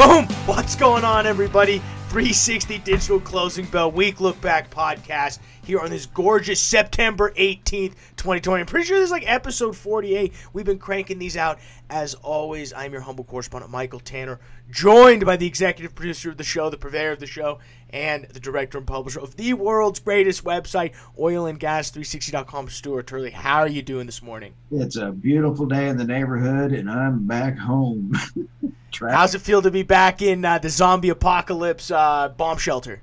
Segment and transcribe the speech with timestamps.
[0.00, 0.24] Boom!
[0.46, 1.80] What's going on, everybody?
[2.08, 5.40] 360 Digital Closing Bell Week Look Back podcast
[5.70, 8.60] here on this gorgeous September 18th, 2020.
[8.60, 10.32] I'm pretty sure this is like episode 48.
[10.52, 11.60] We've been cranking these out.
[11.88, 16.44] As always, I'm your humble correspondent, Michael Tanner, joined by the executive producer of the
[16.44, 17.60] show, the purveyor of the show,
[17.90, 23.30] and the director and publisher of the world's greatest website, oilandgas360.com, Stuart Turley.
[23.30, 24.54] How are you doing this morning?
[24.72, 28.12] It's a beautiful day in the neighborhood, and I'm back home.
[29.00, 33.02] How's it feel to be back in uh, the zombie apocalypse uh, bomb shelter?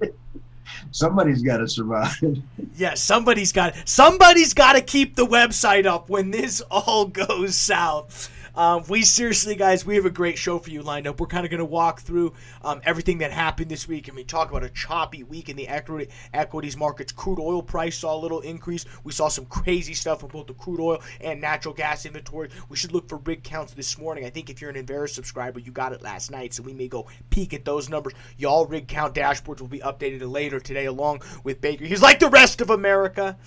[0.92, 2.16] Somebody's got to survive.
[2.76, 8.30] yeah, somebody's got somebody's got to keep the website up when this all goes south.
[8.54, 11.20] Um, we seriously, guys, we have a great show for you lined up.
[11.20, 14.24] We're kind of going to walk through um, everything that happened this week, and we
[14.24, 17.12] talk about a choppy week in the equity, equities markets.
[17.12, 18.84] Crude oil price saw a little increase.
[19.04, 22.50] We saw some crazy stuff with both the crude oil and natural gas inventory.
[22.68, 24.24] We should look for rig counts this morning.
[24.24, 26.88] I think if you're an Enverus subscriber, you got it last night, so we may
[26.88, 28.14] go peek at those numbers.
[28.36, 32.28] Y'all rig count dashboards will be updated later today, along with Baker Hughes like the
[32.28, 33.38] rest of America.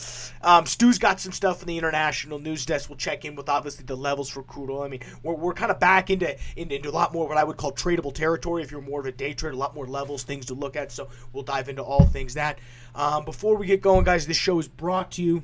[0.42, 2.90] Um, Stu's got some stuff in the international news desk.
[2.90, 4.84] We'll check in with obviously the levels for crude oil.
[4.84, 7.44] I mean, we're, we're kind of back into, into, into a lot more what I
[7.44, 8.64] would call tradable territory.
[8.64, 10.92] If you're more of a day trader, a lot more levels, things to look at.
[10.92, 12.60] So we'll dive into all things that.
[12.96, 15.44] Um, before we get going, guys, this show is brought to you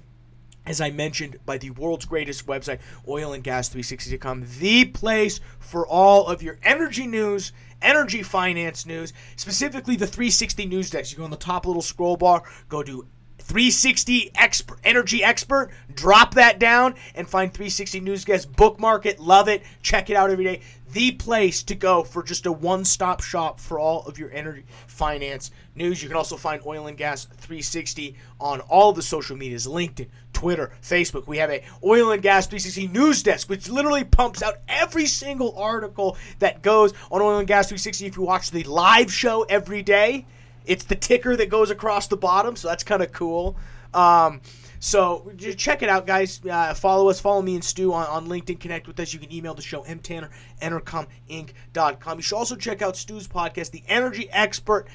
[0.65, 6.57] as I mentioned, by the world's greatest website, oilandgas360.com, the place for all of your
[6.61, 11.11] energy news, energy finance news, specifically the 360 news desk.
[11.11, 13.07] You go on the top little scroll bar, go to
[13.49, 15.71] 360 expert, energy expert.
[15.95, 18.47] Drop that down and find 360 news desk.
[18.55, 19.19] Bookmark it.
[19.19, 19.63] Love it.
[19.81, 20.61] Check it out every day.
[20.91, 25.49] The place to go for just a one-stop shop for all of your energy finance
[25.73, 26.01] news.
[26.03, 30.71] You can also find oil and gas 360 on all the social medias linkedin twitter
[30.81, 31.27] facebook.
[31.27, 35.57] We have a oil and gas 360 news desk which literally pumps out every single
[35.57, 39.81] article that goes on oil and gas 360 if you watch the live show every
[39.83, 40.25] day
[40.69, 43.57] it's the ticker that goes across the bottom, so that's kind of cool.
[43.91, 44.41] Um,
[44.79, 46.39] so check it out, guys.
[46.45, 47.19] Uh, follow us.
[47.19, 48.59] Follow me and Stu on, on LinkedIn.
[48.59, 49.11] Connect with us.
[49.11, 50.29] You can email the show, mtanner,
[50.61, 52.17] enercominc.com.
[52.17, 54.87] You should also check out Stu's podcast, The Energy Expert,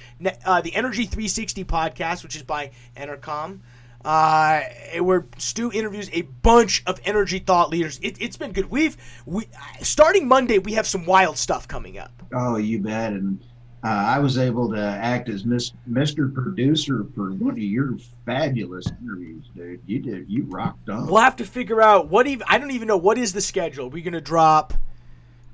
[0.47, 3.61] uh, The Energy 360 podcast, which is by EnerCom.
[4.05, 4.61] Uh,
[5.01, 7.99] where Stu interviews a bunch of energy thought leaders.
[8.03, 8.71] It, has been good.
[8.71, 9.49] We've we
[9.81, 10.59] starting Monday.
[10.59, 12.12] We have some wild stuff coming up.
[12.35, 13.15] Oh, you bet.
[13.15, 13.43] And
[13.84, 16.33] uh, I was able to act as Mr.
[16.33, 19.83] Producer for one of your fabulous interviews, dude.
[19.87, 21.06] You did, you rocked on.
[21.06, 22.47] We'll have to figure out what even.
[22.49, 23.87] I don't even know what is the schedule.
[23.87, 24.73] We're we gonna drop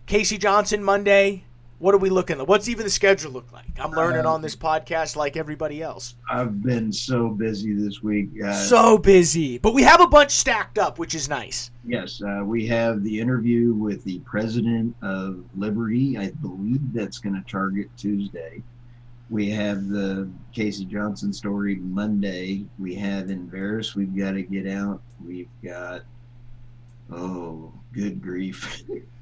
[0.06, 1.44] Casey Johnson Monday?
[1.80, 2.46] What are we looking at?
[2.46, 3.64] What's even the schedule look like?
[3.78, 6.14] I'm learning uh, on this podcast like everybody else.
[6.28, 8.28] I've been so busy this week.
[8.44, 9.56] Uh, so busy.
[9.56, 11.70] But we have a bunch stacked up, which is nice.
[11.86, 12.20] Yes.
[12.20, 16.18] Uh, we have the interview with the president of Liberty.
[16.18, 18.62] I believe that's going to target Tuesday.
[19.30, 22.66] We have the Casey Johnson story Monday.
[22.78, 25.00] We have Enverus we've got to get out.
[25.24, 26.02] We've got,
[27.10, 28.82] oh, good grief.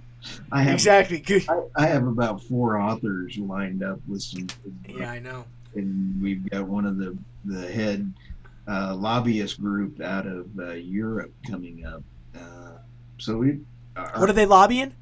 [0.50, 1.22] I have, exactly.
[1.48, 4.48] I, I, have about four authors lined up with some.
[4.88, 5.44] Yeah, I know.
[5.74, 8.12] And we've got one of the the head
[8.66, 12.02] uh, lobbyist group out of uh, Europe coming up.
[12.34, 12.78] Uh,
[13.18, 13.60] so we.
[13.96, 14.94] Our, what are they lobbying?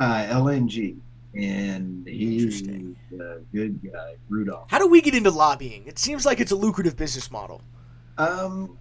[0.00, 0.96] Uh, LNG,
[1.34, 4.70] and he's a good guy, Rudolph.
[4.70, 5.86] How do we get into lobbying?
[5.86, 7.62] It seems like it's a lucrative business model.
[8.18, 8.78] Um,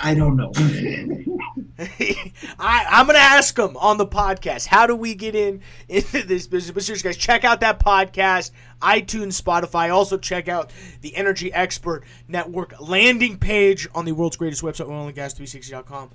[0.00, 0.52] I don't know.
[1.78, 4.66] I, I'm gonna ask them on the podcast.
[4.66, 6.72] How do we get in into this business?
[6.72, 9.92] But seriously, guys, check out that podcast, iTunes, Spotify.
[9.92, 16.10] Also, check out the Energy Expert Network landing page on the world's greatest website, oilandgas360.com.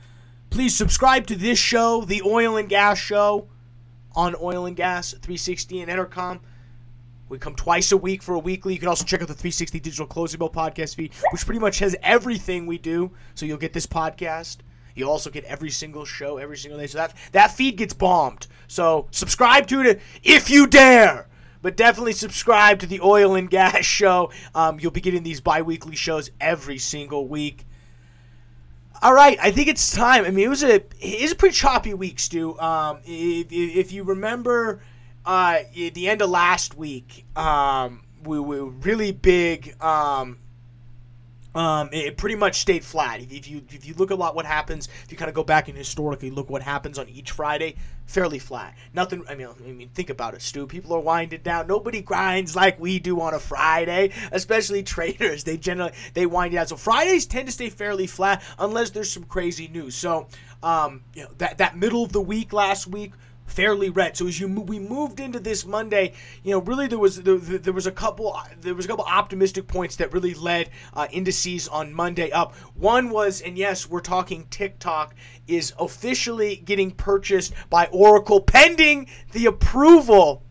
[0.50, 3.48] Please subscribe to this show, the Oil and Gas Show,
[4.14, 6.40] on Oil and Gas 360 and EnerCom.
[7.32, 8.74] We come twice a week for a weekly.
[8.74, 11.80] You can also check out the 360 Digital Closing Bell podcast feed, which pretty much
[11.80, 13.10] has everything we do.
[13.36, 14.58] So you'll get this podcast.
[14.96, 16.88] You also get every single show every single day.
[16.88, 18.48] So that that feed gets bombed.
[18.68, 21.30] So subscribe to it if you dare.
[21.62, 24.34] But definitely subscribe to the Oil and Gas Show.
[24.54, 27.66] Um, you'll be getting these bi-weekly shows every single week.
[29.02, 30.26] All right, I think it's time.
[30.26, 32.60] I mean, it was a it was a pretty choppy week, Stu.
[32.60, 34.82] Um, if, if you remember
[35.26, 39.82] uh, at the end of last week, um, we were really big.
[39.82, 40.38] Um,
[41.54, 43.20] um, it pretty much stayed flat.
[43.20, 45.68] If you if you look a lot what happens, if you kind of go back
[45.68, 47.76] and historically look what happens on each Friday,
[48.06, 48.78] fairly flat.
[48.94, 49.26] Nothing.
[49.28, 50.66] I mean, I mean, think about it, Stu.
[50.66, 51.68] People are winding down.
[51.68, 55.44] Nobody grinds like we do on a Friday, especially traders.
[55.44, 56.68] They generally they wind down.
[56.68, 59.94] So Fridays tend to stay fairly flat unless there's some crazy news.
[59.94, 60.28] So,
[60.64, 63.12] um, you know, that that middle of the week last week
[63.52, 64.16] fairly red.
[64.18, 66.14] So as you we moved into this Monday,
[66.44, 69.68] you know, really there was there, there was a couple there was a couple optimistic
[69.68, 72.56] points that really led uh, indices on Monday up.
[72.76, 75.16] One was, and yes, we're talking TikTok
[75.48, 80.44] is officially getting purchased by Oracle pending the approval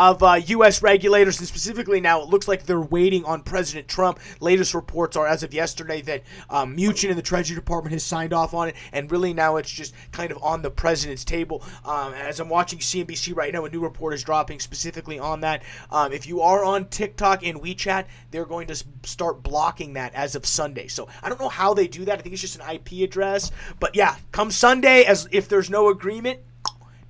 [0.00, 0.80] of uh, U.S.
[0.80, 4.18] regulators, and specifically now it looks like they're waiting on President Trump.
[4.40, 8.32] Latest reports are, as of yesterday, that um, Mnuchin and the Treasury Department has signed
[8.32, 11.62] off on it, and really now it's just kind of on the president's table.
[11.84, 15.64] Um, as I'm watching CNBC right now, a new report is dropping specifically on that.
[15.90, 20.34] Um, if you are on TikTok and WeChat, they're going to start blocking that as
[20.34, 20.88] of Sunday.
[20.88, 22.18] So I don't know how they do that.
[22.18, 25.90] I think it's just an IP address, but yeah, come Sunday, as if there's no
[25.90, 26.40] agreement,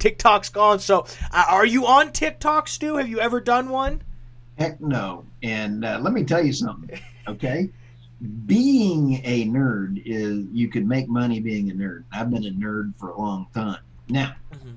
[0.01, 0.81] TikTok's gone.
[0.81, 2.97] So, uh, are you on TikTok, Stu?
[2.97, 4.03] Have you ever done one?
[4.59, 5.25] Heck no.
[5.43, 6.99] And uh, let me tell you something,
[7.29, 7.71] okay?
[8.47, 12.05] being a nerd is you could make money being a nerd.
[12.13, 13.81] I've been a nerd for a long time.
[14.09, 14.73] Now, mm-hmm.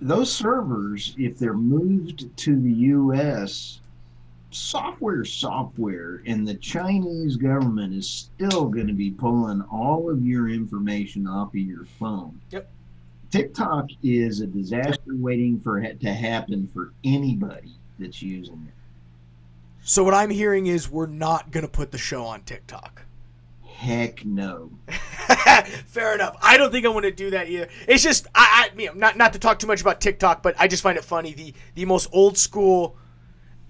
[0.00, 3.80] those servers, if they're moved to the U.S.,
[4.50, 10.48] software software and the chinese government is still going to be pulling all of your
[10.48, 12.66] information off of your phone yep
[13.30, 18.74] TikTok is a disaster waiting for it to happen for anybody that's using it.
[19.82, 23.02] So what I'm hearing is we're not going to put the show on TikTok.
[23.64, 24.70] Heck no.
[25.86, 26.36] Fair enough.
[26.42, 27.68] I don't think I want to do that either.
[27.86, 30.56] It's just I, I you know, not not to talk too much about TikTok, but
[30.58, 32.96] I just find it funny the the most old school,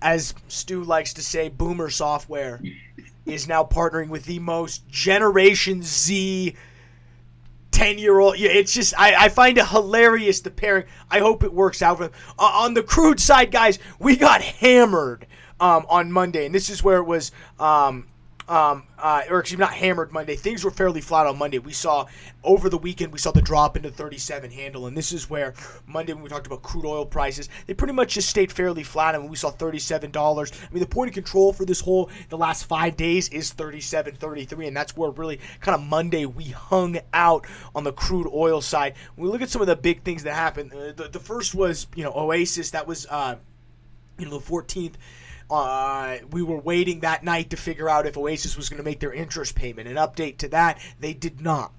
[0.00, 2.62] as Stu likes to say, boomer software
[3.26, 6.56] is now partnering with the most Generation Z
[7.78, 8.36] 10 year old.
[8.38, 10.86] Yeah, it's just, I, I find it hilarious, the pairing.
[11.10, 12.00] I hope it works out.
[12.00, 12.08] Uh,
[12.38, 15.28] on the crude side, guys, we got hammered
[15.60, 17.30] um, on Monday, and this is where it was.
[17.60, 18.08] Um,
[18.48, 20.34] um, uh, or excuse me, not hammered Monday.
[20.34, 21.58] Things were fairly flat on Monday.
[21.58, 22.06] We saw
[22.42, 25.54] over the weekend we saw the drop into 37 handle, and this is where
[25.86, 29.14] Monday when we talked about crude oil prices, they pretty much just stayed fairly flat.
[29.14, 30.50] and we saw 37 dollars.
[30.52, 34.68] I mean, the point of control for this whole the last five days is 37.33,
[34.68, 38.94] and that's where really kind of Monday we hung out on the crude oil side.
[39.14, 41.54] When we look at some of the big things that happened, uh, the, the first
[41.54, 42.70] was you know Oasis.
[42.70, 43.36] That was uh,
[44.18, 44.94] you know the 14th
[45.50, 49.00] uh, we were waiting that night to figure out if Oasis was going to make
[49.00, 49.88] their interest payment.
[49.88, 51.72] An update to that, they did not.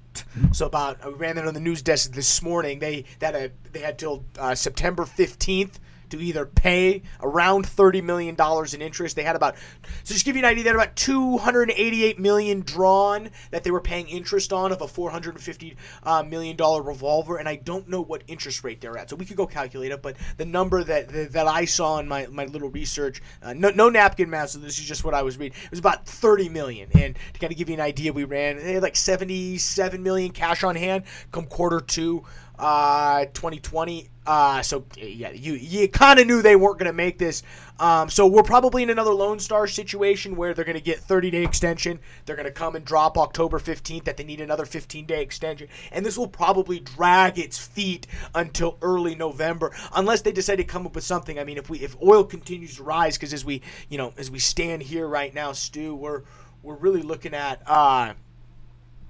[0.52, 2.80] So about I ran that on the news desk this morning.
[2.80, 5.80] They that uh, they had till uh, September fifteenth
[6.10, 8.36] to either pay around $30 million
[8.74, 9.16] in interest.
[9.16, 9.56] They had about,
[10.04, 13.82] so just give you an idea, they had about 288 million drawn that they were
[13.82, 17.38] paying interest on of a 450 uh, million dollar revolver.
[17.38, 19.10] And I don't know what interest rate they're at.
[19.10, 22.08] So we could go calculate it, but the number that that, that I saw in
[22.08, 25.22] my, my little research, uh, no, no napkin math, so this is just what I
[25.22, 26.90] was reading, it was about 30 million.
[26.94, 30.32] And to kind of give you an idea, we ran they had like 77 million
[30.32, 32.24] cash on hand come quarter two
[32.58, 34.10] uh, 2020.
[34.30, 37.42] Uh, so yeah, you you kind of knew they weren't going to make this.
[37.80, 41.32] Um, so we're probably in another Lone Star situation where they're going to get 30
[41.32, 42.00] day extension.
[42.28, 45.68] They're going to come and drop October 15th that they need another 15 day extension,
[45.92, 48.06] and this will probably drag its feet
[48.36, 51.40] until early November unless they decide to come up with something.
[51.40, 54.30] I mean, if we if oil continues to rise, because as we you know as
[54.30, 56.22] we stand here right now, Stu, we're
[56.62, 58.14] we're really looking at uh,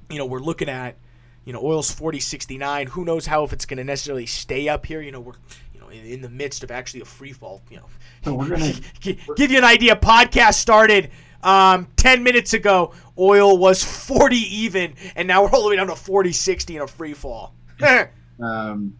[0.10, 0.95] you know we're looking at
[1.49, 2.89] you know, oil's 40.69.
[2.89, 5.01] Who knows how if it's going to necessarily stay up here?
[5.01, 5.33] You know, we're
[5.73, 7.63] you know in, in the midst of actually a free fall.
[7.71, 7.85] You know,
[8.23, 9.95] so we're gonna give you an idea.
[9.95, 11.09] Podcast started
[11.41, 12.94] um, 10 minutes ago.
[13.18, 16.87] Oil was 40 even, and now we're all the way down to 40.60 in a
[16.87, 17.56] free fall.
[18.39, 18.95] um,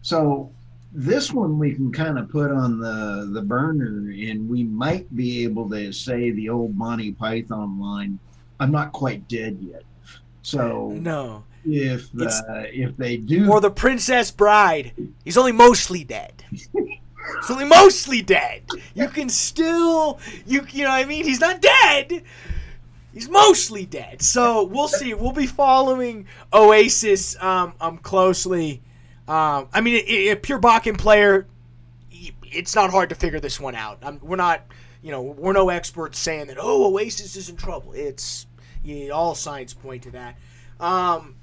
[0.00, 0.50] so
[0.94, 5.44] this one we can kind of put on the the burner, and we might be
[5.44, 8.18] able to say the old Monty Python line.
[8.58, 9.82] I'm not quite dead yet.
[10.42, 14.92] So no, if uh, if they do or the Princess Bride,
[15.24, 16.44] he's only mostly dead.
[16.50, 16.68] he's
[17.50, 18.62] only mostly dead.
[18.94, 21.24] You can still you you know what I mean.
[21.24, 22.22] He's not dead.
[23.12, 24.22] He's mostly dead.
[24.22, 25.14] So we'll see.
[25.14, 28.82] We'll be following Oasis um, um closely.
[29.28, 31.46] Um, I mean, a, a pure Bakken player,
[32.42, 33.98] it's not hard to figure this one out.
[34.02, 34.62] I'm, we're not,
[35.02, 36.56] you know, we're no experts saying that.
[36.58, 37.92] Oh, Oasis is in trouble.
[37.92, 38.46] It's
[38.82, 40.36] yeah, all signs point to that.
[40.78, 41.36] Um,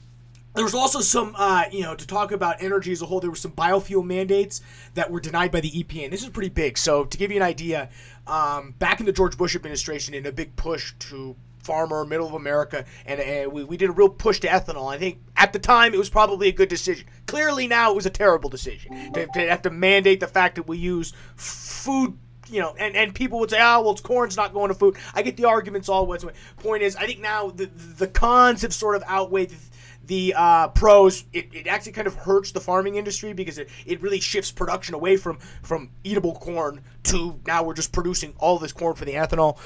[0.57, 3.29] there was also some, uh, you know, to talk about energy as a whole, there
[3.29, 4.61] were some biofuel mandates
[4.95, 6.05] that were denied by the EPA.
[6.05, 6.77] And this is pretty big.
[6.77, 7.89] So, to give you an idea,
[8.25, 12.33] um, back in the George Bush administration, in a big push to farmer, middle of
[12.33, 14.91] America, and, and we, we did a real push to ethanol.
[14.91, 17.05] I think at the time it was probably a good decision.
[17.27, 20.67] Clearly now it was a terrible decision to, to have to mandate the fact that
[20.67, 22.17] we use food
[22.49, 24.95] you know, and, and people would say, oh, well, it's corn's not going to food.
[25.13, 26.23] I get the arguments all ways.
[26.57, 29.51] Point is, I think now the the cons have sort of outweighed
[30.07, 31.25] the uh, pros.
[31.33, 34.95] It, it actually kind of hurts the farming industry because it, it really shifts production
[34.95, 39.13] away from from eatable corn to now we're just producing all this corn for the
[39.13, 39.57] ethanol.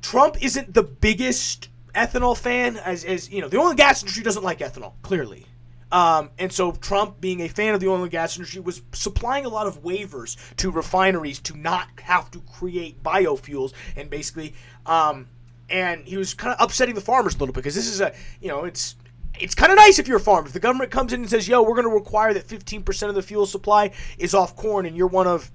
[0.00, 4.22] Trump isn't the biggest ethanol fan, as, as you know, the oil and gas industry
[4.22, 5.46] doesn't like ethanol, clearly.
[5.90, 9.46] Um, and so Trump, being a fan of the oil and gas industry, was supplying
[9.46, 14.54] a lot of waivers to refineries to not have to create biofuels and basically,
[14.86, 15.28] um,
[15.70, 18.14] and he was kind of upsetting the farmers a little bit because this is a,
[18.40, 18.96] you know, it's
[19.38, 20.46] it's kind of nice if you're a farmer.
[20.46, 23.14] If the government comes in and says, "Yo, we're going to require that 15% of
[23.14, 25.50] the fuel supply is off corn," and you're one of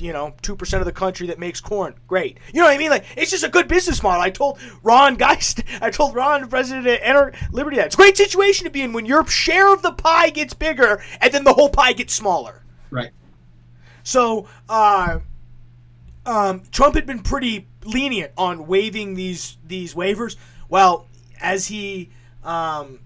[0.00, 1.94] you know, two percent of the country that makes corn.
[2.08, 2.38] Great.
[2.52, 2.90] You know what I mean?
[2.90, 4.20] Like it's just a good business model.
[4.20, 7.98] I told Ron Gusek, I told Ron, the president of Enter Liberty, that it's a
[7.98, 11.44] great situation to be in when your share of the pie gets bigger and then
[11.44, 12.64] the whole pie gets smaller.
[12.90, 13.10] Right.
[14.02, 15.20] So, uh,
[16.26, 20.36] um, Trump had been pretty lenient on waiving these these waivers.
[20.68, 21.06] Well,
[21.40, 22.10] as he,
[22.44, 23.00] um,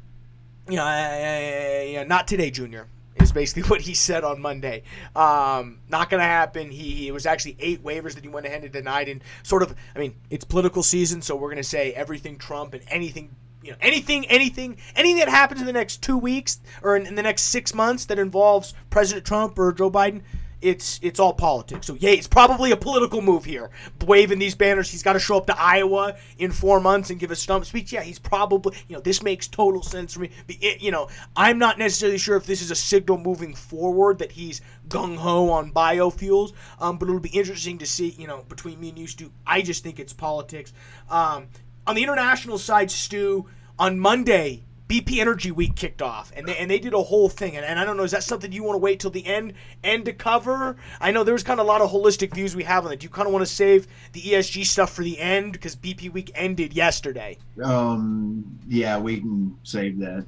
[0.69, 2.87] you know, uh, uh, not today, Junior
[3.21, 4.83] is basically what he said on Monday.
[5.15, 6.71] Um, not going to happen.
[6.71, 9.09] He, he, was actually eight waivers that he went ahead and denied.
[9.09, 12.75] And sort of, I mean, it's political season, so we're going to say everything Trump
[12.75, 13.35] and anything.
[13.63, 17.17] You know, anything, anything, anything that happens in the next two weeks or in, in
[17.17, 20.23] the next six months that involves President Trump or Joe Biden,
[20.63, 21.87] it's it's all politics.
[21.87, 23.71] So yeah, it's probably a political move here.
[24.07, 27.31] Waving these banners, he's got to show up to Iowa in four months and give
[27.31, 27.93] a stump speech.
[27.93, 30.31] Yeah, he's probably you know this makes total sense for me.
[30.49, 34.33] It, you know, I'm not necessarily sure if this is a signal moving forward that
[34.33, 36.53] he's gung ho on biofuels.
[36.81, 38.11] Um, but it'll be interesting to see.
[38.19, 40.73] You know, between me and you, Stu, I just think it's politics.
[41.11, 41.49] Um,
[41.87, 43.47] on the international side, Stu,
[43.79, 47.57] on Monday BP Energy Week kicked off, and they, and they did a whole thing.
[47.57, 49.55] And, and I don't know, is that something you want to wait till the end
[49.83, 50.77] end to cover?
[51.01, 53.01] I know there's kind of a lot of holistic views we have on it.
[53.01, 56.13] Do you kind of want to save the ESG stuff for the end because BP
[56.13, 57.37] Week ended yesterday?
[57.63, 60.25] Um, yeah, we can save that.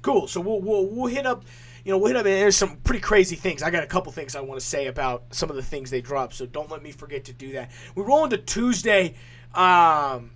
[0.00, 0.26] Cool.
[0.28, 1.44] So we'll we'll, we'll hit up.
[1.84, 2.24] You know, we'll hit up.
[2.24, 3.62] There's some pretty crazy things.
[3.62, 6.00] I got a couple things I want to say about some of the things they
[6.00, 6.34] dropped.
[6.34, 7.70] So don't let me forget to do that.
[7.94, 9.14] We roll into Tuesday.
[9.54, 10.30] Um,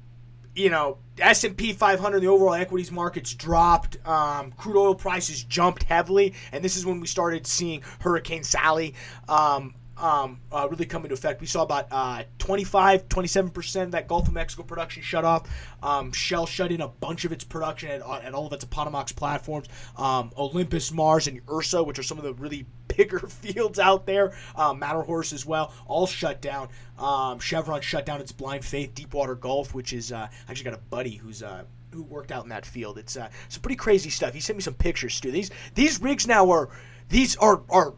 [0.55, 3.97] you know, S&P 500, the overall equities markets dropped.
[4.07, 8.95] Um, crude oil prices jumped heavily, and this is when we started seeing Hurricane Sally
[9.29, 11.41] um, um, uh, really come into effect.
[11.41, 15.49] We saw about uh, 25, 27% of that Gulf of Mexico production shut off.
[15.83, 19.13] Um, Shell shut in a bunch of its production at, at all of its Appomattox
[19.13, 19.69] platforms.
[19.97, 24.35] Um, Olympus, Mars, and Ursa, which are some of the really bigger fields out there,
[24.57, 26.69] um, as well, all shut down.
[26.99, 30.75] Um, Chevron shut down its Blind Faith Deepwater Gulf, which is uh, I actually got
[30.75, 32.99] a buddy who's uh, who worked out in that field.
[32.99, 34.35] It's uh, some pretty crazy stuff.
[34.35, 35.31] He sent me some pictures, Stu.
[35.31, 36.69] These these rigs now are
[37.09, 37.95] these are are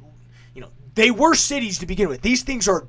[0.97, 2.23] they were cities to begin with.
[2.23, 2.89] These things are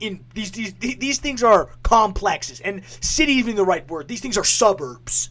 [0.00, 4.08] in these these these things are complexes, and city even the right word.
[4.08, 5.30] These things are suburbs.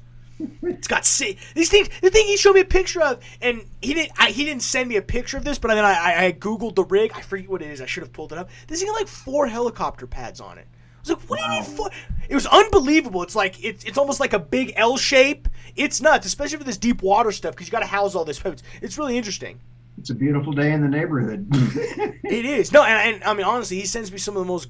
[0.63, 1.38] It's got city.
[1.54, 1.90] These things.
[2.01, 4.13] The thing he showed me a picture of, and he didn't.
[4.18, 6.86] I, he didn't send me a picture of this, but then I, I googled the
[6.86, 7.12] rig.
[7.13, 7.82] I forget what it is.
[7.82, 8.50] I should have pulled it up.
[8.68, 10.68] This thing had like four helicopter pads on it.
[10.72, 11.48] I was like, what wow.
[11.48, 11.90] do you need four?
[12.30, 13.22] It was unbelievable.
[13.24, 15.48] It's like it's it's almost like a big L shape.
[15.75, 18.42] It's nuts, especially for this deep water stuff because you got to house all this.
[18.82, 19.60] It's really interesting
[20.01, 21.48] it's a beautiful day in the neighborhood.
[21.53, 22.72] it is.
[22.72, 24.67] No, and, and I mean honestly, he sends me some of the most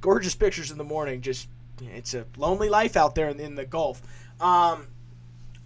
[0.00, 1.22] gorgeous pictures in the morning.
[1.22, 1.48] Just
[1.80, 4.00] it's a lonely life out there in, in the Gulf.
[4.40, 4.86] Um,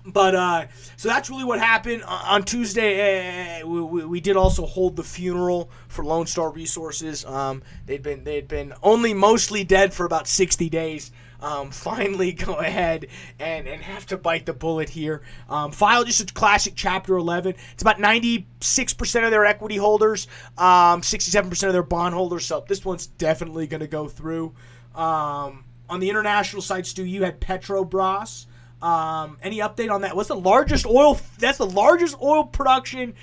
[0.07, 3.61] but uh, so that's really what happened on Tuesday.
[3.61, 7.27] Uh, we, we, did also hold the funeral for Lone Star Resources.
[7.27, 11.13] Um, they'd been they'd been only mostly dead for about sixty days
[11.45, 13.07] um, finally go ahead
[13.39, 15.23] and, and have to bite the bullet here.
[15.49, 17.55] Um, file just a classic Chapter 11.
[17.73, 20.27] It's about 96% of their equity holders,
[20.59, 22.47] um, 67% of their bond holders.
[22.47, 24.55] So this one's definitely going to go through.
[24.95, 28.47] Um, on the international side, Stu, you had Petrobras.
[28.81, 30.15] Um, any update on that?
[30.15, 31.19] What's the largest oil?
[31.39, 33.15] That's the largest oil production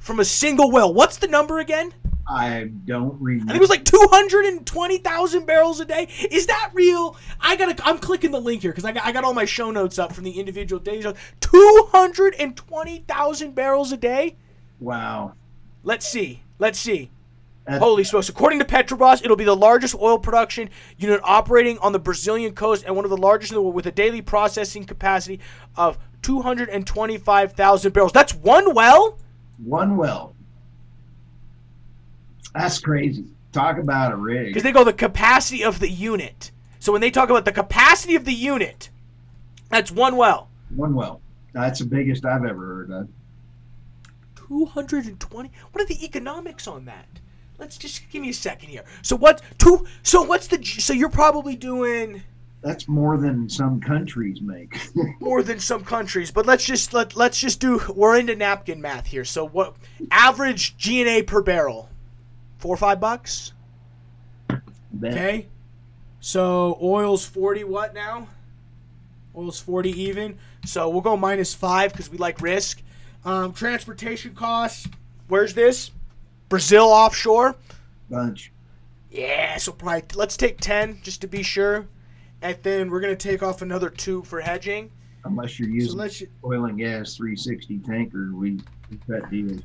[0.00, 0.92] from a single well.
[0.92, 1.94] What's the number again?
[2.26, 3.50] I don't remember.
[3.50, 6.08] I think it was like two hundred and twenty thousand barrels a day.
[6.30, 7.16] Is that real?
[7.40, 7.76] I gotta.
[7.86, 10.12] I'm clicking the link here because I got, I got all my show notes up
[10.12, 11.06] from the individual days.
[11.40, 14.36] Two hundred and twenty thousand barrels a day.
[14.80, 15.34] Wow.
[15.82, 16.42] Let's see.
[16.58, 17.10] Let's see.
[17.66, 18.28] That's, Holy smokes!
[18.28, 22.84] According to Petrobras, it'll be the largest oil production unit operating on the Brazilian coast
[22.86, 25.40] and one of the largest in the world, with a daily processing capacity
[25.76, 28.12] of two hundred and twenty-five thousand barrels.
[28.12, 29.18] That's one well.
[29.56, 30.36] One well.
[32.54, 33.24] That's crazy.
[33.52, 34.46] Talk about a rig.
[34.46, 36.50] Because they go the capacity of the unit.
[36.78, 38.90] So when they talk about the capacity of the unit,
[39.70, 40.48] that's one well.
[40.74, 41.20] One well.
[41.52, 43.08] That's the biggest I've ever heard of.
[44.48, 45.50] 220.
[45.72, 47.06] What are the economics on that?
[47.58, 48.84] Let's just give me a second here.
[49.02, 52.22] So what two so what's the so you're probably doing
[52.62, 54.76] That's more than some countries make.
[55.20, 56.30] more than some countries.
[56.30, 57.80] But let's just let let's just do.
[57.94, 59.24] We're into napkin math here.
[59.24, 59.76] So what?
[60.10, 61.88] Average G&A per barrel,
[62.64, 63.52] four or five bucks.
[65.04, 65.48] Okay.
[66.20, 67.62] So oil's forty.
[67.62, 68.26] What now?
[69.36, 70.38] Oil's forty even.
[70.64, 72.80] So we'll go minus five because we like risk.
[73.26, 74.88] Um, transportation costs.
[75.28, 75.90] Where's this?
[76.48, 77.54] Brazil offshore.
[78.08, 78.50] Bunch.
[79.10, 79.58] Yeah.
[79.58, 81.86] So probably let's take ten just to be sure,
[82.40, 84.90] and then we're gonna take off another two for hedging.
[85.26, 86.22] Unless you're So using let's.
[86.42, 88.58] oil and gas 360 tanker, we
[88.90, 89.60] we cut deals.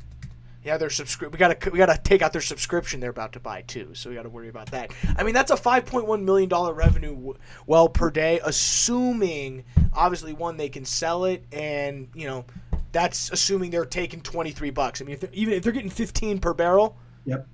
[0.63, 3.61] Yeah, their subscri- We gotta we gotta take out their subscription they're about to buy
[3.61, 4.91] too, so we gotta worry about that.
[5.17, 9.63] I mean, that's a five point one million dollar revenue w- well per day, assuming
[9.93, 12.45] obviously one they can sell it, and you know
[12.91, 15.01] that's assuming they're taking twenty three bucks.
[15.01, 17.47] I mean, if even if they're getting fifteen per barrel, Yep.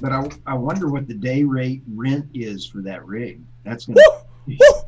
[0.00, 3.40] But I, I wonder what the day rate rent is for that rig.
[3.64, 4.00] That's gonna
[4.46, 4.80] woo, woo.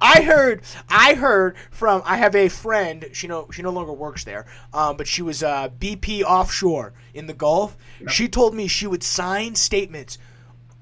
[0.00, 2.02] I heard, I heard from.
[2.04, 3.08] I have a friend.
[3.12, 4.46] She no, she no longer works there.
[4.72, 7.76] Um, but she was uh, BP offshore in the Gulf.
[8.00, 8.08] Yep.
[8.10, 10.18] She told me she would sign statements,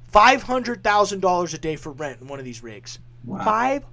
[0.09, 2.99] five hundred thousand dollars a day for rent in one of these rigs.
[3.25, 3.45] wow.
[3.45, 3.85] Five,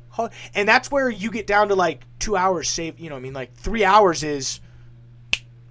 [0.53, 2.99] and that's where you get down to like two hours save.
[2.99, 4.59] You know, I mean, like three hours is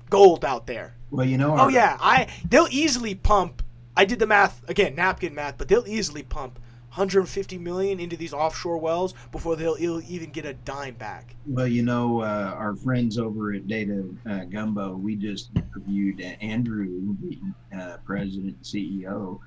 [0.09, 0.94] gold out there.
[1.11, 3.62] Well, you know, Oh yeah, I they'll easily pump.
[3.97, 6.59] I did the math again, napkin math, but they'll easily pump
[6.90, 11.37] 150 million into these offshore wells before they'll even get a dime back.
[11.47, 16.44] Well, you know, uh, our friends over at Data uh, Gumbo, we just interviewed uh,
[16.44, 17.38] Andrew, the
[17.78, 19.38] uh, president and CEO,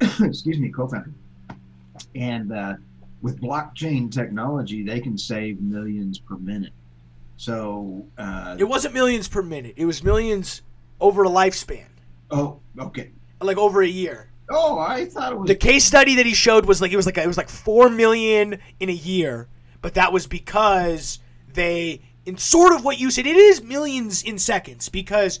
[0.00, 1.14] excuse me, co-founder,
[2.16, 2.74] and uh,
[3.22, 6.72] with blockchain technology, they can save millions per minute.
[7.36, 10.62] So, uh, It wasn't millions per minute; it was millions
[11.00, 11.86] over a lifespan,
[12.32, 13.12] oh, okay.
[13.40, 14.29] like over a year.
[14.50, 17.06] Oh, I thought it was The case study that he showed was like it was
[17.06, 19.48] like it was like four million in a year,
[19.80, 21.20] but that was because
[21.52, 23.26] they in sort of what you said.
[23.26, 25.38] It is millions in seconds because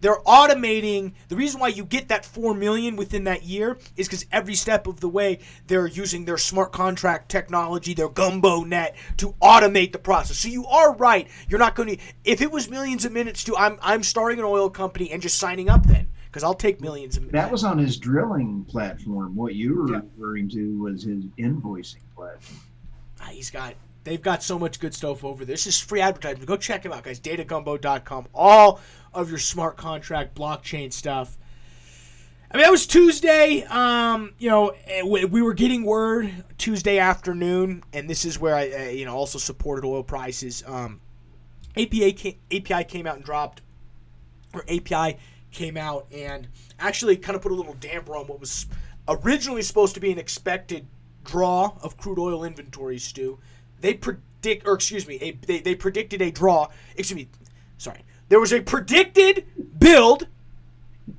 [0.00, 1.12] they're automating.
[1.28, 4.86] The reason why you get that four million within that year is because every step
[4.86, 10.38] of the way they're using their smart contract technology, their GumboNet to automate the process.
[10.38, 11.28] So you are right.
[11.48, 12.02] You're not going to.
[12.24, 15.38] If it was millions of minutes, to I'm I'm starting an oil company and just
[15.38, 19.36] signing up then because I'll take millions of that was on his drilling platform.
[19.36, 20.00] What you were Yeah.
[20.16, 22.60] referring to was his invoicing platform.
[23.20, 25.52] Ah, he's got they've got so much good stuff over there.
[25.52, 26.42] This is free advertising.
[26.46, 27.20] Go check him out, guys.
[27.20, 28.28] Datagumbo.com.
[28.34, 28.80] All
[29.12, 31.36] of your smart contract blockchain stuff.
[32.50, 33.64] I mean, that was Tuesday.
[33.64, 38.54] Um, you know, eh, we we were getting word Tuesday afternoon, and this is where
[38.56, 40.64] I, uh, you know, also supported oil prices.
[40.66, 41.00] Um,
[41.76, 43.60] APA came, API came out and dropped,
[44.54, 45.18] or API
[45.52, 48.66] came out and actually kind of put a little damper on what was
[49.08, 50.86] originally supposed to be an expected
[51.24, 53.04] draw of crude oil inventories.
[53.04, 53.38] Stu,
[53.80, 56.68] they predict, or excuse me, a, they they predicted a draw.
[56.96, 57.28] Excuse me,
[57.78, 58.04] sorry.
[58.28, 59.46] There was a predicted
[59.78, 60.26] build,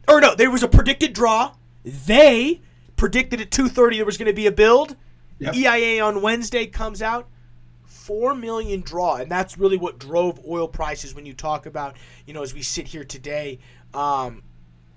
[0.08, 1.54] or no, there was a predicted draw.
[1.84, 2.62] They
[2.96, 4.96] predicted at 2:30 there was going to be a build.
[5.39, 5.56] Yep.
[5.56, 7.28] EIA on Wednesday comes out.
[7.84, 11.15] Four million draw, and that's really what drove oil prices.
[11.15, 13.60] When you talk about, you know, as we sit here today,
[13.93, 14.43] um,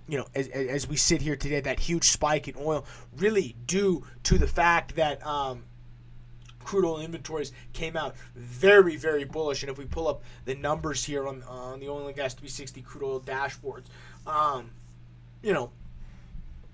[0.08, 2.84] you know, as, as we sit here today, that huge spike in oil
[3.16, 5.64] really due to the fact that um,
[6.62, 9.62] crude oil inventories came out very, very bullish.
[9.62, 12.82] And if we pull up the numbers here on on the oil and gas 360
[12.82, 13.86] crude oil dashboards,
[14.26, 14.70] um,
[15.42, 15.70] you know,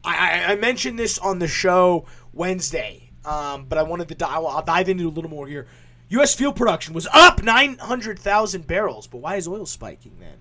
[0.05, 0.15] I,
[0.49, 4.31] I- I mentioned this on the show Wednesday, um, but I wanted to dive.
[4.45, 5.67] I'll dive into a little more here.
[6.11, 6.35] U.S.
[6.35, 10.35] fuel production was up 900,000 barrels, but why is oil spiking then?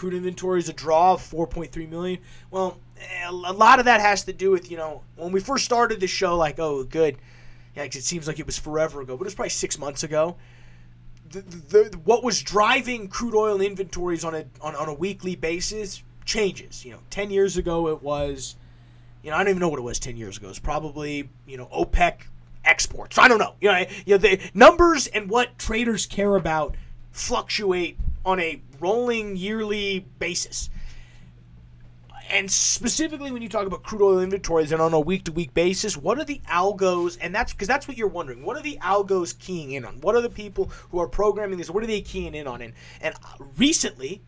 [0.00, 2.20] Crude inventory is a draw of 4.3 million.
[2.50, 5.66] Well, eh, a lot of that has to do with you know when we first
[5.66, 7.18] started the show, like oh good,
[7.76, 10.36] yeah, it seems like it was forever ago, but it was probably six months ago.
[11.28, 15.36] The, the, the, what was driving crude oil inventories on a on, on a weekly
[15.36, 16.82] basis changes.
[16.82, 18.56] You know, ten years ago it was,
[19.22, 20.48] you know, I don't even know what it was ten years ago.
[20.48, 22.22] It's probably you know OPEC
[22.64, 23.18] exports.
[23.18, 23.54] I don't know.
[23.60, 26.74] You know, you know the numbers and what traders care about
[27.12, 30.70] fluctuate on a rolling yearly basis.
[32.30, 35.52] And specifically when you talk about crude oil inventories and on a week to week
[35.52, 37.18] basis, what are the algos?
[37.20, 38.44] And that's because that's what you're wondering.
[38.44, 40.00] What are the algos keying in on?
[40.00, 41.70] What are the people who are programming this?
[41.70, 42.62] What are they keying in on?
[42.62, 43.16] And, and
[43.56, 44.22] recently,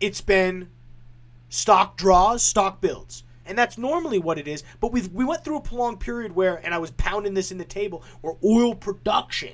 [0.00, 0.68] it's been
[1.48, 3.22] stock draws, stock builds.
[3.46, 4.64] And that's normally what it is.
[4.80, 7.58] But we we went through a prolonged period where, and I was pounding this in
[7.58, 9.52] the table, where oil production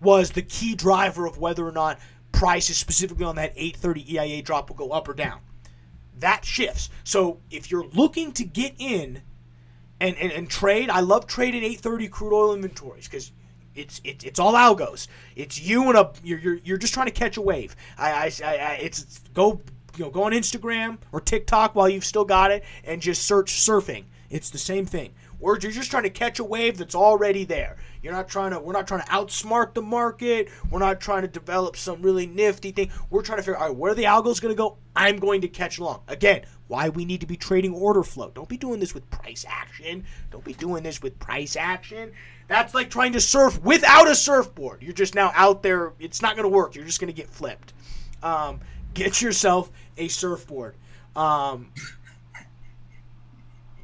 [0.00, 1.98] was the key driver of whether or not
[2.32, 5.40] prices, specifically on that 830 EIA drop, will go up or down.
[6.18, 6.90] That shifts.
[7.04, 9.22] So if you're looking to get in
[10.00, 10.90] and, and, and trade.
[10.90, 13.32] I love trading 830 crude oil inventories because
[13.74, 15.06] it's it's it's all algos.
[15.36, 17.76] It's you and a you're you're, you're just trying to catch a wave.
[17.96, 19.60] I, I, I, I it's, it's go
[19.96, 23.52] you know go on Instagram or TikTok while you've still got it and just search
[23.52, 24.04] surfing.
[24.30, 25.12] It's the same thing.
[25.40, 27.76] Or you're just trying to catch a wave that's already there.
[28.02, 28.60] You're not trying to.
[28.60, 30.50] We're not trying to outsmart the market.
[30.70, 32.90] We're not trying to develop some really nifty thing.
[33.08, 34.76] We're trying to figure out where the algo's going to go.
[34.94, 36.02] I'm going to catch along.
[36.08, 38.30] Again, why we need to be trading order flow.
[38.30, 40.04] Don't be doing this with price action.
[40.30, 42.12] Don't be doing this with price action.
[42.48, 44.82] That's like trying to surf without a surfboard.
[44.82, 45.92] You're just now out there.
[45.98, 46.74] It's not going to work.
[46.74, 47.72] You're just going to get flipped.
[48.22, 48.60] Um,
[48.94, 50.74] get yourself a surfboard.
[51.16, 51.72] Um,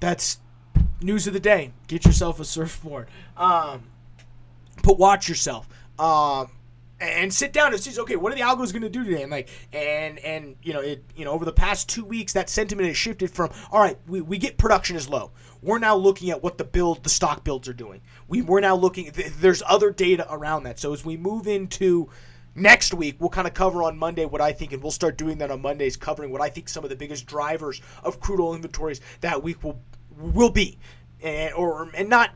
[0.01, 0.39] that's
[1.01, 1.73] news of the day.
[1.87, 3.09] Get yourself a surfboard.
[3.37, 3.85] Um,
[4.83, 5.69] but watch yourself.
[5.99, 6.51] Um,
[6.99, 9.31] and sit down and see okay what are the algos going to do today and
[9.31, 12.89] like and and you know it you know over the past two weeks that sentiment
[12.89, 15.31] has shifted from all right we, we get production is low
[15.61, 18.75] we're now looking at what the build the stock builds are doing we, we're now
[18.75, 22.09] looking there's other data around that so as we move into
[22.55, 25.37] next week we'll kind of cover on monday what i think and we'll start doing
[25.37, 28.55] that on mondays covering what i think some of the biggest drivers of crude oil
[28.55, 29.79] inventories that week will
[30.19, 30.79] will be
[31.23, 32.31] and or and not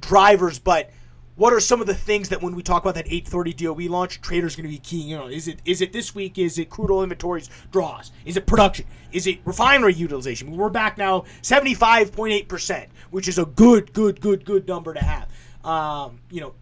[0.00, 0.90] drivers but
[1.34, 4.20] what are some of the things that when we talk about that 830 DOE launch,
[4.20, 5.32] traders going to be keying in on?
[5.32, 6.38] Is it is it this week?
[6.38, 8.12] Is it crude oil inventories draws?
[8.24, 8.86] Is it production?
[9.12, 10.54] Is it refinery utilization?
[10.56, 15.28] We're back now 75.8 percent, which is a good, good, good, good number to have.
[15.64, 16.54] Um, you know,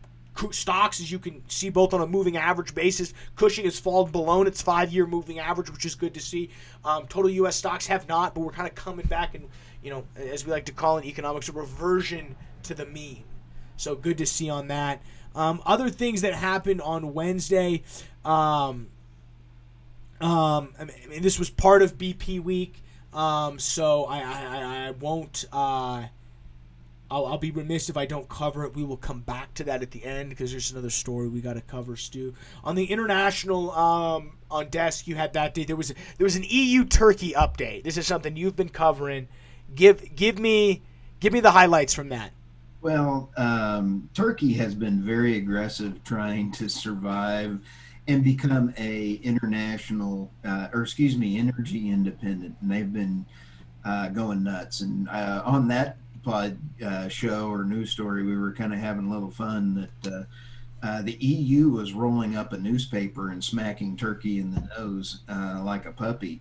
[0.52, 4.42] stocks, as you can see, both on a moving average basis, Cushing has fallen below
[4.42, 6.50] its five-year moving average, which is good to see.
[6.84, 7.56] Um, total U.S.
[7.56, 9.48] stocks have not, but we're kind of coming back, and
[9.82, 13.24] you know, as we like to call in economics, a reversion to the mean.
[13.76, 15.02] So good to see on that.
[15.34, 17.82] Um, other things that happened on Wednesday.
[18.24, 18.88] Um,
[20.20, 22.82] um, I mean, this was part of BP week,
[23.14, 25.46] um, so I, I, I won't.
[25.52, 26.04] Uh,
[27.10, 28.76] I'll, I'll be remiss if I don't cover it.
[28.76, 31.54] We will come back to that at the end because there's another story we got
[31.54, 32.34] to cover, Stu.
[32.62, 35.64] On the international um, on desk, you had that day.
[35.64, 37.82] There was there was an EU Turkey update.
[37.82, 39.28] This is something you've been covering.
[39.74, 40.82] Give give me
[41.20, 42.32] give me the highlights from that.
[42.82, 47.60] Well, um, Turkey has been very aggressive trying to survive
[48.08, 53.26] and become a international, uh, or excuse me, energy independent, and they've been
[53.84, 54.80] uh, going nuts.
[54.80, 59.06] And uh, on that pod uh, show or news story, we were kind of having
[59.06, 60.12] a little fun that.
[60.12, 60.24] Uh,
[60.82, 65.20] uh, the EU was rolling up a newspaper and smacking Turkey in the nose
[65.62, 66.40] like a puppy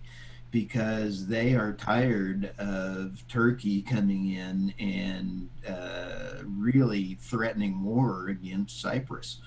[0.50, 9.38] because they are tired of Turkey coming in and uh, really threatening war against Cyprus.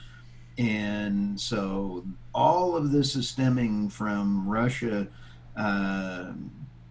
[0.57, 5.07] And so all of this is stemming from Russia
[5.57, 6.33] uh,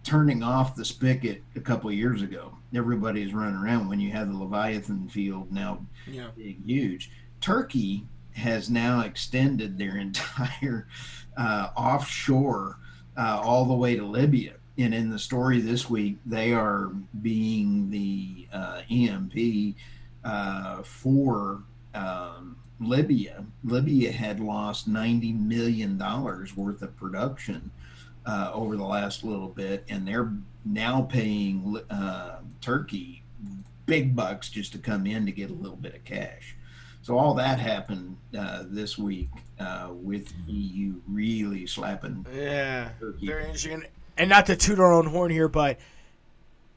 [0.03, 2.57] turning off the spigot a couple of years ago.
[2.75, 6.27] Everybody's running around when you have the Leviathan field now yeah.
[6.35, 7.09] being huge.
[7.39, 10.87] Turkey has now extended their entire
[11.37, 12.77] uh, offshore
[13.17, 14.53] uh, all the way to Libya.
[14.77, 19.75] And in the story this week, they are being the uh, EMP
[20.23, 21.61] uh, for
[21.93, 23.45] um, Libya.
[23.63, 27.69] Libya had lost $90 million worth of production
[28.25, 30.31] uh, over the last little bit, and they're
[30.65, 33.23] now paying uh, Turkey
[33.85, 36.55] big bucks just to come in to get a little bit of cash.
[37.03, 39.27] So all that happened uh, this week
[39.59, 42.25] uh, with EU really slapping.
[42.33, 43.27] Yeah, Turkey.
[43.27, 43.83] very interesting.
[44.17, 45.79] And not to toot our own horn here, but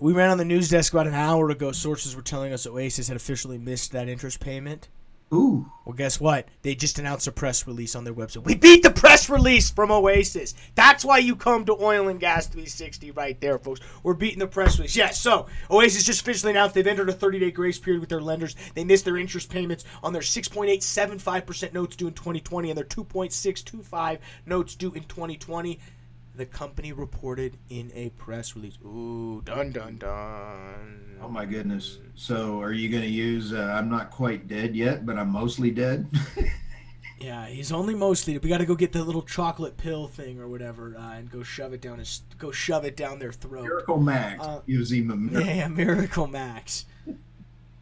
[0.00, 1.70] we ran on the news desk about an hour ago.
[1.70, 4.88] Sources were telling us Oasis had officially missed that interest payment.
[5.34, 5.70] Ooh.
[5.84, 6.48] Well, guess what?
[6.62, 8.44] They just announced a press release on their website.
[8.44, 10.54] We beat the press release from Oasis.
[10.76, 13.80] That's why you come to Oil and Gas 360 right there, folks.
[14.04, 14.94] We're beating the press release.
[14.94, 18.08] Yes, yeah, so Oasis just officially announced they've entered a 30 day grace period with
[18.08, 18.54] their lenders.
[18.74, 24.18] They missed their interest payments on their 6.875% notes due in 2020 and their 2.625
[24.46, 25.80] notes due in 2020
[26.37, 28.77] the company reported in a press release.
[28.85, 31.18] Ooh, dun dun dun.
[31.22, 31.99] Oh my goodness.
[32.14, 35.70] So are you going to use uh, I'm not quite dead yet, but I'm mostly
[35.70, 36.07] dead?
[37.20, 38.37] yeah, he's only mostly.
[38.37, 41.42] We got to go get the little chocolate pill thing or whatever uh, and go
[41.42, 43.64] shove it down his go shove it down their throat.
[43.64, 44.44] Miracle Max.
[44.44, 45.55] Uh, use him a miracle.
[45.55, 46.85] Yeah, Miracle Max.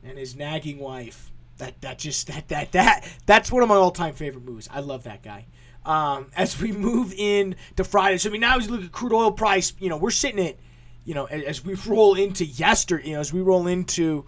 [0.04, 1.32] and his nagging wife.
[1.58, 4.68] That that just that that that that's one of my all-time favorite movies.
[4.72, 5.46] I love that guy
[5.84, 8.18] um, as we move in to Friday.
[8.18, 10.44] So I mean, now as you look at crude oil price, you know, we're sitting
[10.44, 10.56] at,
[11.04, 14.24] you know, as we roll into yesterday, you know, as we roll into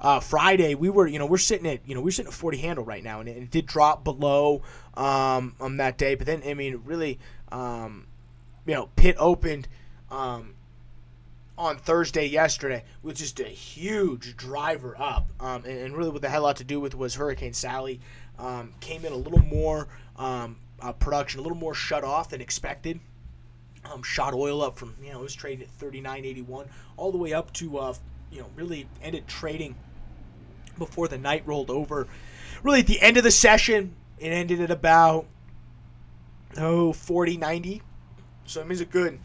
[0.00, 2.58] uh, Friday, we were, you know, we're sitting at, you know, we're sitting at 40
[2.58, 4.62] handle right now, and it, it did drop below
[4.94, 6.14] um, on that day.
[6.14, 7.18] But then, I mean, really,
[7.50, 8.06] um,
[8.66, 9.68] you know, pit opened.
[10.10, 10.54] Um,
[11.56, 16.30] on Thursday yesterday was just a huge driver up, um, and, and, really what that
[16.30, 18.00] had a lot to do with was Hurricane Sally
[18.38, 19.86] um, came in a little more
[20.16, 23.00] um, uh, production, a little more shut off than expected.
[23.84, 26.66] Um, shot oil up from you know it was trading at 39.81
[26.98, 27.94] all the way up to uh,
[28.30, 29.74] you know really ended trading
[30.78, 32.06] before the night rolled over.
[32.62, 35.26] Really at the end of the session, it ended at about
[36.58, 37.80] oh 40.90.
[38.44, 39.18] So it means a good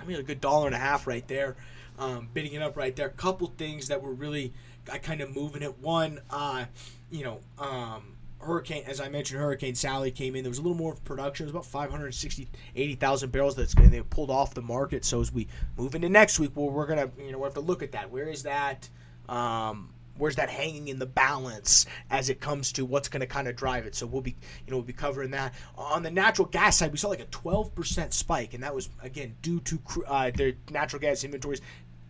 [0.00, 1.56] I mean a good dollar and a half right there.
[1.98, 3.06] Um, bidding it up right there.
[3.06, 4.54] A couple things that were really
[4.90, 5.78] I kind of moving it.
[5.78, 6.66] One, uh,
[7.10, 10.44] you know, um, Hurricane, as I mentioned, Hurricane Sally came in.
[10.44, 11.44] There was a little more production.
[11.44, 15.04] It was about 560, 80,000 barrels that's they pulled off the market.
[15.04, 17.60] So as we move into next week, well, we're gonna you know we have to
[17.60, 18.10] look at that.
[18.10, 18.88] Where is that?
[19.28, 23.48] Um, where's that hanging in the balance as it comes to what's going to kind
[23.48, 23.94] of drive it.
[23.94, 25.54] So we'll be, you know, we'll be covering that.
[25.76, 29.36] On the natural gas side, we saw like a 12% spike, and that was again
[29.42, 31.60] due to uh, their natural gas inventories.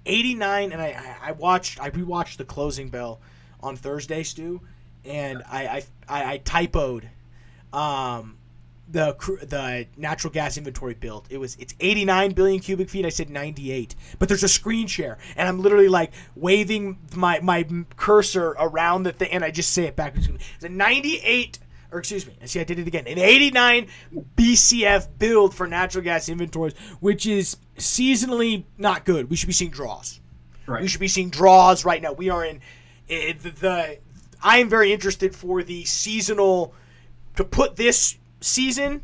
[0.06, 3.20] 89, and I, I watched, I rewatched the closing bell
[3.60, 4.62] on Thursday, Stu,
[5.04, 7.04] and I, I, I, I typoed.
[7.72, 8.38] Um,
[8.90, 9.14] the
[9.46, 11.26] the natural gas inventory built.
[11.30, 13.04] It was it's 89 billion cubic feet.
[13.04, 17.66] I said 98, but there's a screen share, and I'm literally like waving my my
[17.96, 20.28] cursor around the thing, and I just say it backwards.
[20.28, 21.58] It's a 98,
[21.92, 23.06] or excuse me, I see I did it again.
[23.06, 23.88] An 89
[24.36, 29.28] BCF build for natural gas inventories, which is seasonally not good.
[29.28, 30.20] We should be seeing draws.
[30.66, 30.82] Right.
[30.82, 32.12] We should be seeing draws right now.
[32.12, 32.60] We are in
[33.08, 33.98] it, eh, the, the
[34.42, 36.74] I am very interested for the seasonal
[37.36, 39.02] to put this season,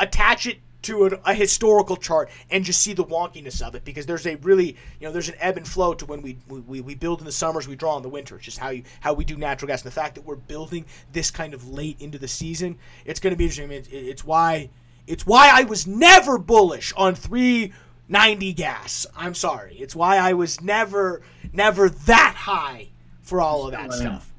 [0.00, 3.84] attach it to a, a, historical chart and just see the wonkiness of it.
[3.84, 6.80] Because there's a really you know there's an ebb and flow to when we, we,
[6.80, 8.36] we build in the summers we draw in the winter.
[8.36, 9.82] It's just how you how we do natural gas.
[9.82, 13.32] And the fact that we're building this kind of late into the season it's going
[13.32, 13.64] to be interesting.
[13.64, 14.70] I mean, it's, it's why
[15.06, 19.06] it's why I was never bullish on 390 gas.
[19.16, 19.76] I'm sorry.
[19.76, 22.88] It's why I was never never that high
[23.22, 24.33] for all of that stuff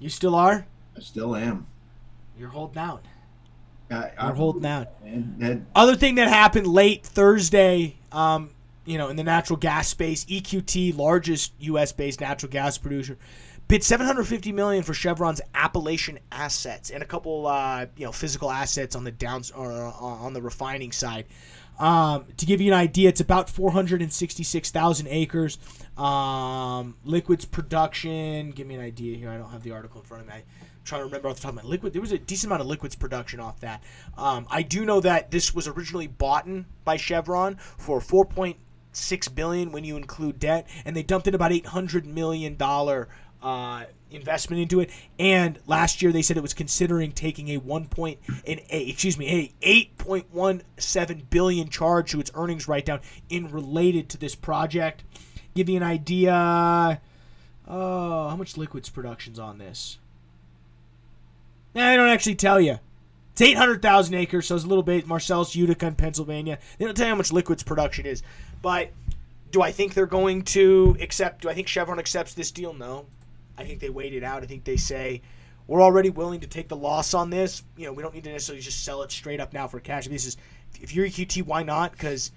[0.00, 1.66] you still are I still am
[2.38, 3.02] you're holding out
[3.90, 4.88] I, We're holding out.
[5.74, 8.50] Other thing that happened late Thursday, um,
[8.84, 13.16] you know, in the natural gas space, EQT, largest U.S.-based natural gas producer,
[13.68, 18.96] bid 750 million for Chevron's Appalachian assets and a couple, uh, you know, physical assets
[18.96, 21.26] on the downs or uh, on the refining side.
[21.78, 25.58] Um, to give you an idea, it's about 466,000 acres.
[25.96, 28.50] Um, liquids production.
[28.50, 29.30] Give me an idea here.
[29.30, 30.42] I don't have the article in front of me I,
[30.84, 31.92] trying to remember off the top of my liquid.
[31.92, 33.82] There was a decent amount of liquids production off that.
[34.16, 39.72] Um, I do know that this was originally bought in by Chevron for 4.6 billion
[39.72, 43.08] when you include debt, and they dumped in about 800 million dollar.
[43.46, 44.90] Uh, investment into it.
[45.20, 49.16] And last year they said it was considering taking a one point in a excuse
[49.16, 54.08] me a eight point one seven billion charge to its earnings write down in related
[54.08, 55.04] to this project.
[55.54, 57.00] Give you an idea.
[57.68, 59.98] Oh, how much liquids production's on this?
[61.72, 62.80] Nah, they don't actually tell you.
[63.30, 66.58] It's 800,000 acres, so it's a little bit Marcellus, Utica, and Pennsylvania.
[66.78, 68.24] They don't tell you how much liquids production is.
[68.60, 68.90] But
[69.52, 71.42] do I think they're going to accept?
[71.42, 72.72] Do I think Chevron accepts this deal?
[72.72, 73.06] No.
[73.58, 74.42] I think they wait it out.
[74.42, 75.22] I think they say
[75.66, 77.62] we're already willing to take the loss on this.
[77.76, 80.06] You know, we don't need to necessarily just sell it straight up now for cash.
[80.06, 80.36] This is
[80.80, 81.92] if you're EQT, why not?
[81.92, 82.32] Because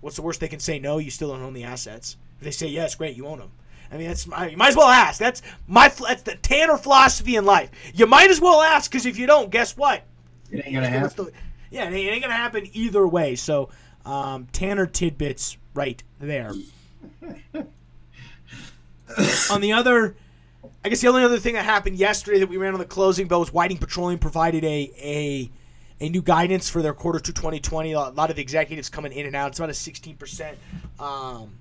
[0.00, 0.78] what's the worst they can say?
[0.78, 2.16] No, you still don't own the assets.
[2.38, 3.50] If they say yes, great, you own them.
[3.90, 5.18] I mean, that's you might as well ask.
[5.18, 7.70] That's my that's the Tanner philosophy in life.
[7.94, 10.02] You might as well ask because if you don't, guess what?
[10.50, 11.28] It ain't gonna happen.
[11.70, 13.34] Yeah, it ain't gonna happen either way.
[13.34, 13.70] So,
[14.04, 16.52] um, Tanner tidbits right there.
[19.50, 20.16] on the other,
[20.84, 23.26] I guess the only other thing that happened yesterday that we ran on the closing
[23.26, 25.50] bell was Whiting Petroleum provided a a
[26.00, 27.92] a new guidance for their quarter to 2020.
[27.92, 29.48] A lot of the executives coming in and out.
[29.48, 30.58] It's about a 16 percent.
[31.00, 31.58] Um,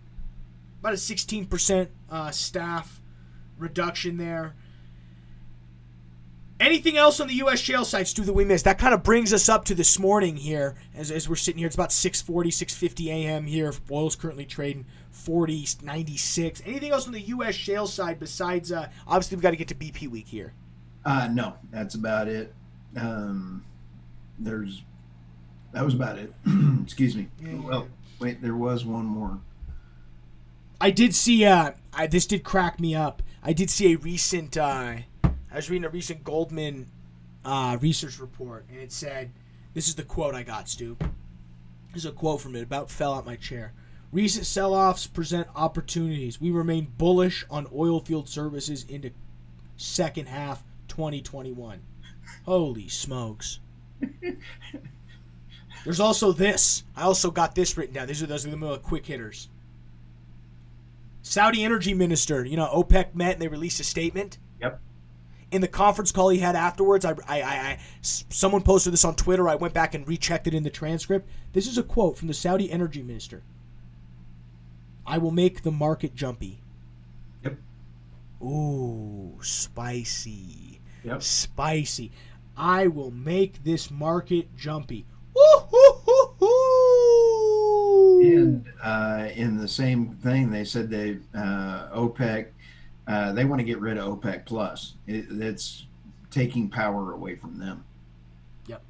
[0.79, 3.01] about a 16% uh, staff
[3.57, 4.55] reduction there.
[6.59, 7.59] Anything else on the U.S.
[7.59, 8.65] shale sites, do that we missed?
[8.65, 11.67] That kind of brings us up to this morning here as, as we're sitting here.
[11.67, 13.45] It's about 6.40, 6.50 a.m.
[13.45, 13.71] here.
[13.91, 14.85] Oil's currently trading
[15.27, 16.61] 40, 96.
[16.65, 17.53] Anything else on the U.S.
[17.53, 20.53] shale side besides, uh, obviously, we've got to get to BP week here.
[21.03, 22.53] Uh, no, that's about it.
[22.95, 23.65] Um,
[24.39, 24.83] there's,
[25.73, 26.33] that was about it.
[26.81, 27.27] Excuse me.
[27.41, 29.37] Yeah, well, wait, there was one more.
[30.79, 31.43] I did see.
[31.43, 33.21] Uh, I, this did crack me up.
[33.43, 34.55] I did see a recent.
[34.55, 36.87] Uh, I was reading a recent Goldman
[37.43, 39.31] uh, research report, and it said,
[39.73, 40.95] "This is the quote I got, Stu.
[41.93, 42.63] This is a quote from it.
[42.63, 43.73] About fell out my chair.
[44.11, 46.39] Recent sell-offs present opportunities.
[46.39, 49.11] We remain bullish on oil field services into
[49.75, 51.81] second half 2021.
[52.45, 53.59] Holy smokes!"
[55.83, 56.83] There's also this.
[56.95, 58.07] I also got this written down.
[58.07, 59.49] These are those are the quick hitters.
[61.21, 64.37] Saudi energy minister, you know, OPEC met and they released a statement.
[64.61, 64.79] Yep.
[65.51, 69.47] In the conference call he had afterwards, I, I, I, someone posted this on Twitter.
[69.47, 71.29] I went back and rechecked it in the transcript.
[71.53, 73.43] This is a quote from the Saudi energy minister.
[75.07, 76.59] I will make the market jumpy.
[77.43, 77.57] Yep.
[78.43, 80.81] Ooh, spicy.
[81.03, 81.23] Yep.
[81.23, 82.11] Spicy.
[82.57, 85.05] I will make this market jumpy.
[88.19, 92.47] And uh, in the same thing, they said they uh, OPEC
[93.07, 94.95] uh, they want to get rid of OPEC plus.
[95.07, 95.85] It, it's
[96.29, 97.85] taking power away from them.
[98.67, 98.81] Yep.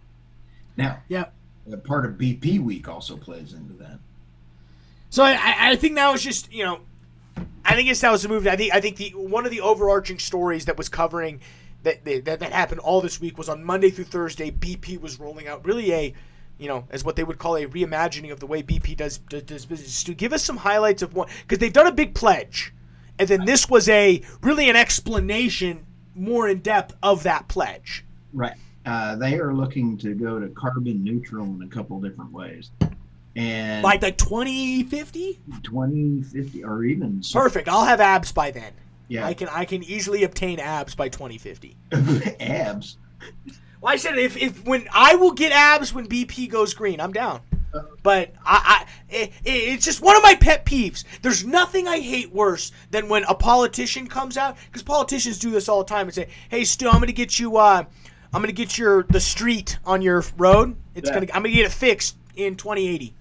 [0.76, 1.34] Now, Yep.
[1.72, 4.00] a part of BP week also plays into that.
[5.10, 6.80] So I, I- think that was just you know,
[7.66, 8.50] I think it's that was the movie.
[8.50, 11.42] I think I think the one of the overarching stories that was covering
[11.84, 14.52] that that, that happened all this week was on Monday through Thursday.
[14.52, 16.14] BP was rolling out really a
[16.58, 19.44] you know as what they would call a reimagining of the way BP does does,
[19.44, 20.04] does business.
[20.04, 22.74] To give us some highlights of one because they've done a big pledge,
[23.20, 28.04] and then this was a really an explanation more in depth of that pledge.
[28.34, 28.56] Right.
[28.86, 32.72] Uh, they are looking to go to carbon neutral in a couple different ways.
[33.38, 37.70] And By like 2050, 2050 or even perfect.
[37.70, 38.74] I'll have abs by then.
[39.08, 41.76] yeah I can I can easily obtain abs by 2050.
[42.40, 42.98] abs
[43.80, 47.14] Well, I said if, if when I will get abs when BP goes green, I'm
[47.14, 47.42] down.
[48.02, 51.04] But I, I it, it's just one of my pet peeves.
[51.22, 55.70] There's nothing I hate worse than when a politician comes out because politicians do this
[55.70, 57.58] all the time and say, "Hey, Stu, I'm gonna get you.
[57.58, 57.84] Uh,
[58.34, 60.76] I'm gonna get your the street on your road.
[60.96, 61.14] It's Yeah.
[61.16, 61.28] gonna.
[61.34, 63.14] I'm gonna get it fixed in 2080.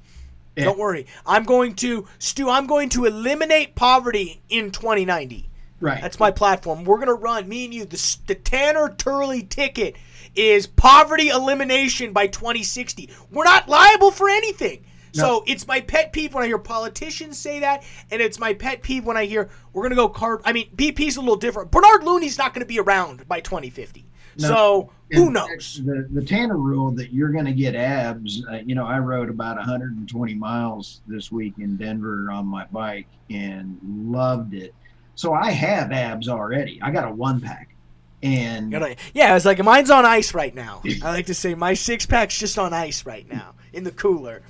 [0.57, 0.65] Yeah.
[0.65, 1.07] Don't worry.
[1.27, 2.49] I'm going to Stu.
[2.49, 5.49] I'm going to eliminate poverty in 2090.
[5.81, 6.85] right That's my platform.
[6.85, 7.85] We're gonna run me and you.
[7.85, 9.97] The, the Tanner Turley ticket
[10.35, 13.11] is poverty elimination by 2060.
[13.31, 14.85] We're not liable for anything.
[15.15, 15.23] No.
[15.23, 18.83] So it's my pet peeve when I hear politicians say that, and it's my pet
[18.83, 20.41] peeve when I hear we're gonna go carb.
[20.45, 21.71] I mean, BP's a little different.
[21.71, 24.07] Bernard Looney's not gonna be around by 2050.
[24.39, 24.49] No.
[24.49, 25.81] So who knows?
[25.85, 29.31] The, the Tanner rule that you're going to get abs, uh, you know, I rode
[29.31, 34.75] about 120 miles this week in Denver on my bike and loved it.
[35.15, 36.81] So I have abs already.
[36.83, 37.75] I got a one pack.
[38.23, 38.73] And
[39.15, 40.83] yeah, it's like mine's on ice right now.
[41.03, 44.43] I like to say my six pack's just on ice right now in the cooler.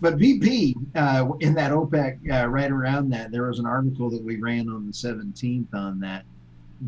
[0.00, 4.22] But BP, uh, in that OPEC, uh, right around that, there was an article that
[4.22, 6.24] we ran on the 17th on that.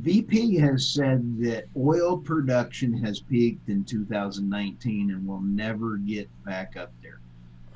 [0.02, 6.76] BP has said that oil production has peaked in 2019 and will never get back
[6.76, 7.20] up there.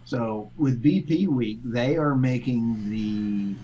[0.04, 3.54] So with BP week, they are making the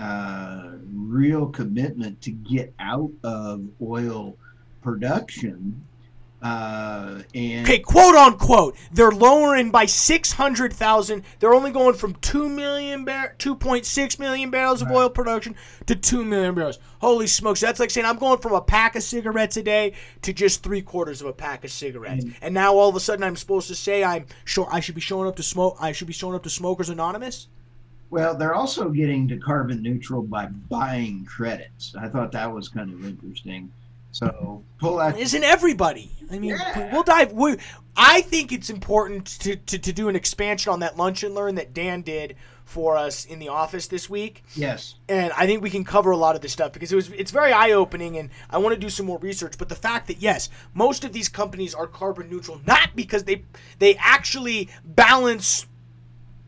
[0.00, 4.36] uh, real commitment to get out of oil
[4.80, 5.82] production.
[6.44, 11.24] Uh, and Okay, quote unquote, they're lowering by six hundred thousand.
[11.40, 14.96] They're only going from two million bar, two point six million barrels of Right.
[14.96, 16.78] oil production to two million barrels.
[17.00, 17.60] Holy smokes!
[17.60, 20.82] That's like saying I'm going from a pack of cigarettes a day to just three
[20.82, 22.26] quarters of a pack of cigarettes.
[22.26, 22.34] Mm.
[22.42, 25.00] And now all of a sudden I'm supposed to say I'm sure I should be
[25.00, 25.78] showing up to smoke.
[25.80, 27.48] I should be showing up to Smokers Anonymous.
[28.10, 31.94] Well, they're also getting to carbon neutral by buying credits.
[31.98, 33.72] I thought that was kind of interesting.
[34.14, 35.18] So pull out.
[35.18, 36.08] Isn't everybody?
[36.30, 36.92] I mean, Yeah.
[36.92, 37.32] we'll dive.
[37.32, 37.56] We,
[37.96, 41.56] I think it's important to, to, to do an expansion on that lunch and learn
[41.56, 44.44] that Dan did for us in the office this week.
[44.54, 44.94] Yes.
[45.08, 47.32] and I think we can cover a lot of this stuff because it was it's
[47.32, 49.58] very eye opening, and I want to do some more research.
[49.58, 53.42] But the fact that yes, most of these companies are carbon neutral, not because they
[53.80, 55.66] they actually balance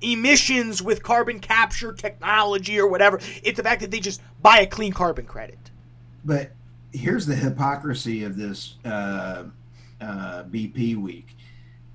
[0.01, 3.19] emissions with carbon capture technology or whatever.
[3.43, 5.59] It's the fact that they just buy a clean carbon credit.
[6.25, 6.53] But
[6.93, 9.45] here's the hypocrisy of this uh,
[10.01, 11.37] uh, BP week.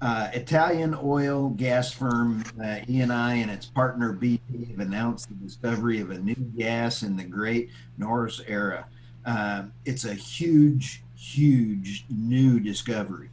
[0.01, 5.99] Uh, Italian oil gas firm uh, ENI and its partner BP have announced the discovery
[5.99, 8.85] of a new gas in the Great Nooros Area.
[9.25, 13.29] Uh, it's a huge, huge new discovery.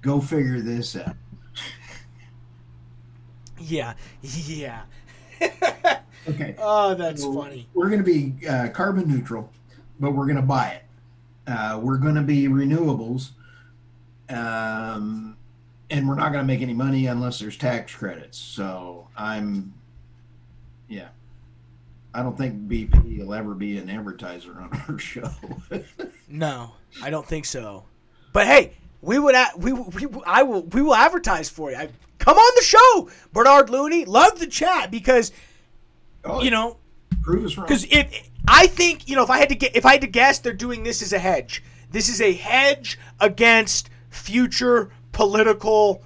[0.00, 1.16] Go figure this out.
[3.62, 4.82] Yeah, yeah.
[6.28, 6.54] Okay.
[6.58, 7.66] oh, that's So funny.
[7.72, 9.50] We're going to be uh, carbon neutral,
[10.00, 10.82] but we're going to buy it.
[11.46, 13.30] Uh, we're going to be renewables,
[14.28, 15.36] um,
[15.90, 18.38] and we're not going to make any money unless there's tax credits.
[18.38, 19.74] So I'm,
[20.88, 21.08] yeah,
[22.14, 25.30] I don't think BP will ever be an advertiser on our show.
[26.28, 26.72] No,
[27.02, 27.84] I don't think so.
[28.32, 28.72] But hey,
[29.02, 31.76] we would a- we we I will we will advertise for you.
[31.76, 31.88] I,
[32.18, 34.04] come on the show, Bernard Looney.
[34.04, 35.32] Love the chat because
[36.24, 36.76] oh, you know
[37.22, 37.66] prove us wrong.
[37.66, 40.08] because if I think you know if I had to get if I had to
[40.08, 41.62] guess, they're doing this as a hedge.
[41.90, 46.02] This is a hedge against future political.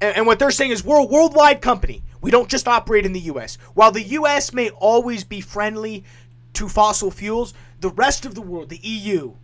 [0.00, 2.04] And, and what they're saying is we're a worldwide company.
[2.20, 3.58] We don't just operate in the U.S.
[3.74, 4.52] While the U.S.
[4.52, 6.04] may always be friendly
[6.54, 9.34] to fossil fuels, the rest of the world, the EU,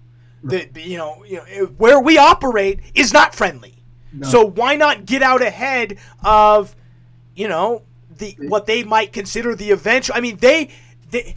[0.45, 3.75] the, the you know, you know where we operate is not friendly.
[4.13, 4.29] No.
[4.29, 6.77] So why not get out ahead of,
[7.35, 7.83] you know,
[8.17, 10.17] the what they might consider the eventual?
[10.17, 10.71] I mean, they
[11.11, 11.35] they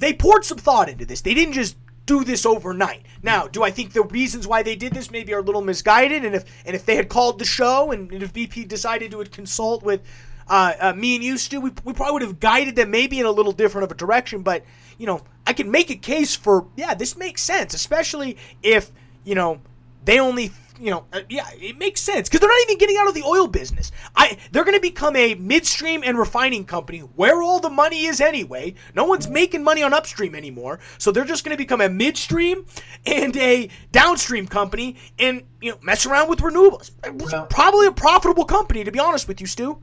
[0.00, 1.20] they poured some thought into this.
[1.20, 1.76] They didn't just
[2.06, 3.04] do this overnight.
[3.22, 6.24] Now, do I think the reasons why they did this maybe are a little misguided?
[6.24, 9.24] And if and if they had called the show and, and if BP decided to
[9.26, 10.02] consult with
[10.48, 13.26] uh, uh, me and you, Stu, we, we probably would have guided them maybe in
[13.26, 14.42] a little different of a direction.
[14.42, 14.64] But
[14.98, 18.90] you know, I can make a case for yeah, this makes sense, especially if
[19.24, 19.60] you know
[20.04, 20.50] they only
[20.80, 23.22] you know, uh, yeah, it makes sense because they're not even getting out of the
[23.22, 23.92] oil business.
[24.16, 28.20] I they're going to become a midstream and refining company where all the money is
[28.20, 28.74] anyway.
[28.94, 32.64] No one's making money on upstream anymore, so they're just going to become a midstream
[33.04, 36.90] and a downstream company and you know mess around with renewables.
[37.12, 39.82] Well, Probably a profitable company, to be honest with you, Stu.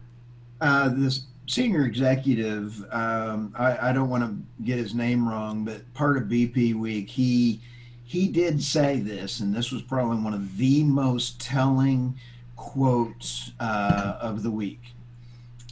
[0.60, 5.93] Uh, this senior executive, um, I, I don't want to get his name wrong, but
[5.93, 7.62] part of BP Week, he
[8.08, 12.18] he did say this, and this was probably one of the most telling
[12.55, 14.80] quotes uh, of the week.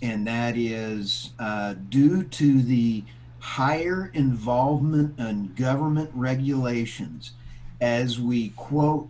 [0.01, 3.05] And that is uh, due to the
[3.39, 7.31] higher involvement in government regulations
[7.79, 9.09] as we, quote,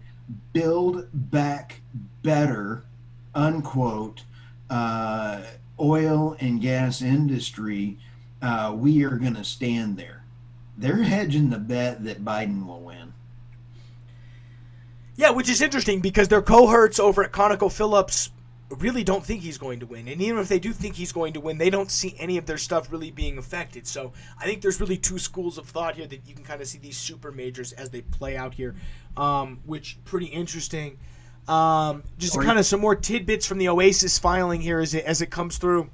[0.54, 1.82] build back
[2.22, 2.84] better,
[3.34, 4.22] unquote,
[4.70, 5.42] uh,
[5.80, 7.98] oil and gas industry,
[8.44, 10.22] uh, we are going to stand there.
[10.78, 13.14] They're hedging the bet that Biden will win.
[15.18, 18.32] Yeah, which is interesting because their cohorts over at ConocoPhillips
[18.70, 20.08] really don't think he's going to win.
[20.08, 22.46] And even if they do think he's going to win, they don't see any of
[22.46, 23.88] their stuff really being affected.
[23.88, 26.68] So I think there's really two schools of thought here that you can kind of
[26.68, 28.76] see these super majors as they play out here,
[29.16, 30.98] um, which pretty interesting.
[31.48, 35.22] Um, just kind of some more tidbits from the Oasis filing here as it, as
[35.22, 35.90] it comes through.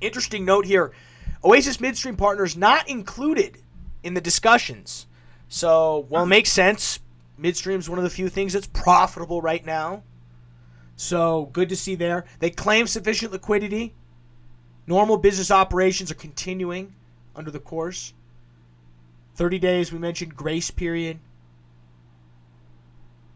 [0.00, 0.92] Interesting note here
[1.44, 3.58] Oasis Midstream Partners not included
[4.02, 5.06] in the discussions.
[5.48, 7.00] So, well, it makes sense
[7.40, 10.02] Midstream is one of the few things that's profitable right now.
[10.96, 12.26] So good to see there.
[12.38, 13.94] They claim sufficient liquidity.
[14.86, 16.94] Normal business operations are continuing
[17.34, 18.12] under the course.
[19.36, 21.18] 30 days, we mentioned grace period.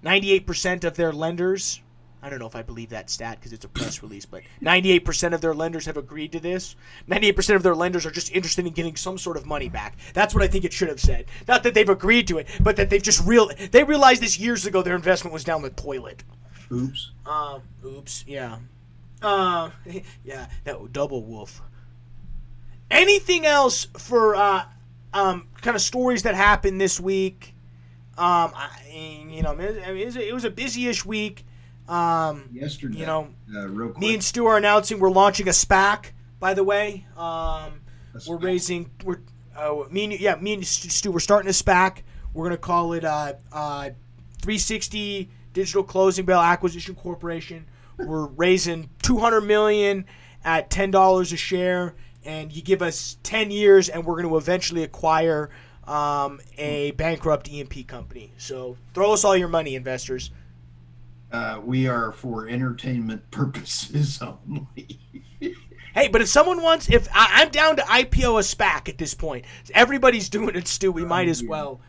[0.05, 1.81] 98% of their lenders,
[2.25, 5.35] I don't know if I believe that stat because it's a press release, but 98%
[5.35, 6.75] of their lenders have agreed to this.
[7.07, 9.99] 98% of their lenders are just interested in getting some sort of money back.
[10.15, 11.27] That's what I think it should have said.
[11.47, 14.65] Not that they've agreed to it, but that they've just real they realized this years
[14.65, 16.25] ago their investment was down the toilet.
[16.73, 17.13] Oops.
[17.27, 18.57] Um, oops, yeah.
[19.21, 19.69] Uh,
[20.25, 21.61] yeah, that double wolf.
[22.91, 24.65] Anything else for uh,
[25.13, 27.55] um, kind of stories that happened this week?
[28.17, 28.71] Um, I,
[29.29, 31.45] you know, it was a busy-ish week.
[31.89, 33.67] Um, Yesterday, you know, uh,
[33.99, 36.13] me and Stu are announcing we're launching a SPAC.
[36.41, 37.81] By the way, um,
[38.27, 38.91] we're raising.
[39.05, 39.21] We're
[39.57, 41.13] uh, me and yeah, me and Stu.
[41.13, 42.03] We're starting a SPAC.
[42.33, 43.91] We're gonna call it uh, uh,
[44.41, 47.67] 360 Digital Closing Bell Acquisition Corporation.
[47.99, 50.07] We're raising 200 million
[50.45, 54.37] at ten dollars a share, and you give us 10 years, and we're going to
[54.37, 55.51] eventually acquire
[55.87, 58.33] um, a bankrupt E&P company.
[58.39, 60.31] So throw us all your money, investors.
[61.35, 65.01] Uh, we are for entertainment purposes only.
[65.93, 69.15] hey, but if someone wants, if I, am down to IPO a SPAC at this
[69.15, 70.93] point, everybody's doing it, Stu.
[70.93, 71.49] We oh, might as yeah.
[71.49, 71.81] well.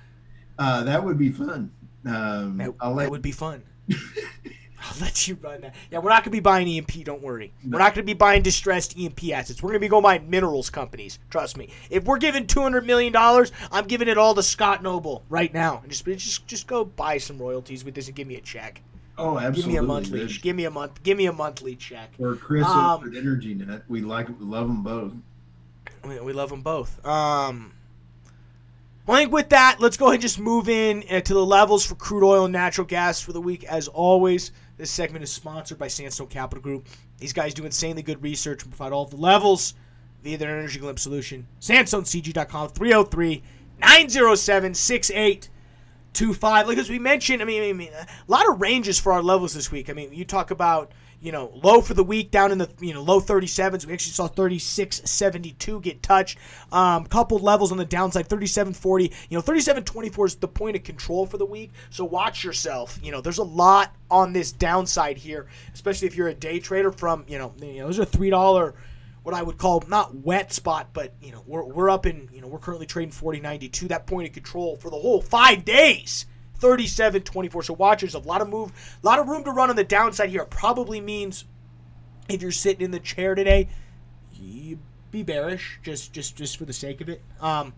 [0.58, 1.72] Uh, that would be fun.
[2.08, 3.04] Um, that, let...
[3.04, 3.62] that would be fun.
[3.92, 5.76] I'll let you run that.
[5.92, 7.04] Yeah, we're not going to be buying E&P.
[7.04, 7.54] Don't worry.
[7.64, 7.76] No.
[7.76, 9.62] We're not going to be buying distressed E&P assets.
[9.62, 11.20] We're going to be going buying minerals companies.
[11.30, 11.70] Trust me.
[11.92, 15.54] If we're giving two hundred million dollars, I'm giving it all to Scott Noble right
[15.54, 15.82] now.
[15.84, 18.82] And just, just, just go buy some royalties with this and give me a check.
[19.18, 19.62] Oh, absolutely.
[19.62, 20.28] Give me a monthly.
[20.28, 21.04] Give me a month.
[21.04, 22.12] Give me a monthly check.
[22.20, 23.84] Or Chris um, at Energy Net.
[23.88, 25.14] We like, we love them both.
[26.04, 27.04] We, we love them both.
[27.06, 27.74] Um,
[29.06, 31.46] well, I think with that, let's go ahead and just move in uh, to the
[31.46, 33.64] levels for crude oil and natural gas for the week.
[33.64, 36.88] As always, this segment is sponsored by Sandstone Capital Group.
[37.20, 39.76] These guys do insanely good research and provide all of the levels
[40.24, 41.48] via their energy glimpse solution.
[41.62, 43.44] SandstoneCG.com 303
[43.80, 44.74] 907
[46.16, 46.68] two five.
[46.68, 49.54] Like as we mentioned, I mean, I mean, a lot of ranges for our levels
[49.54, 49.90] this week.
[49.90, 50.92] I mean, you talk about
[51.22, 53.86] you know low for the week down in the you know low 37s.
[53.86, 56.38] We actually saw 36.72 get touched.
[56.72, 59.14] Um, couple levels on the downside, 37.40.
[59.30, 61.72] You know, 37.24 is the point of control for the week.
[61.90, 63.00] So watch yourself.
[63.04, 66.92] You know, there's a lot on this downside here, especially if you're a day trader.
[66.92, 68.76] From you know, you know, those are three dollar
[69.26, 72.42] what I would call not wet spot, but you know we're, we're up in you
[72.42, 73.88] know we're currently trading 40.92.
[73.88, 76.28] That point of control for the whole five days,
[76.62, 77.64] 37.24.
[77.64, 78.72] So watchers, a lot of move,
[79.02, 80.46] a lot of room to run on the downside here.
[80.46, 81.46] Probably means
[82.30, 83.68] if you're sitting in the chair today,
[84.32, 84.78] you
[85.10, 87.24] be bearish just just just for the sake of it.
[87.42, 87.74] Um,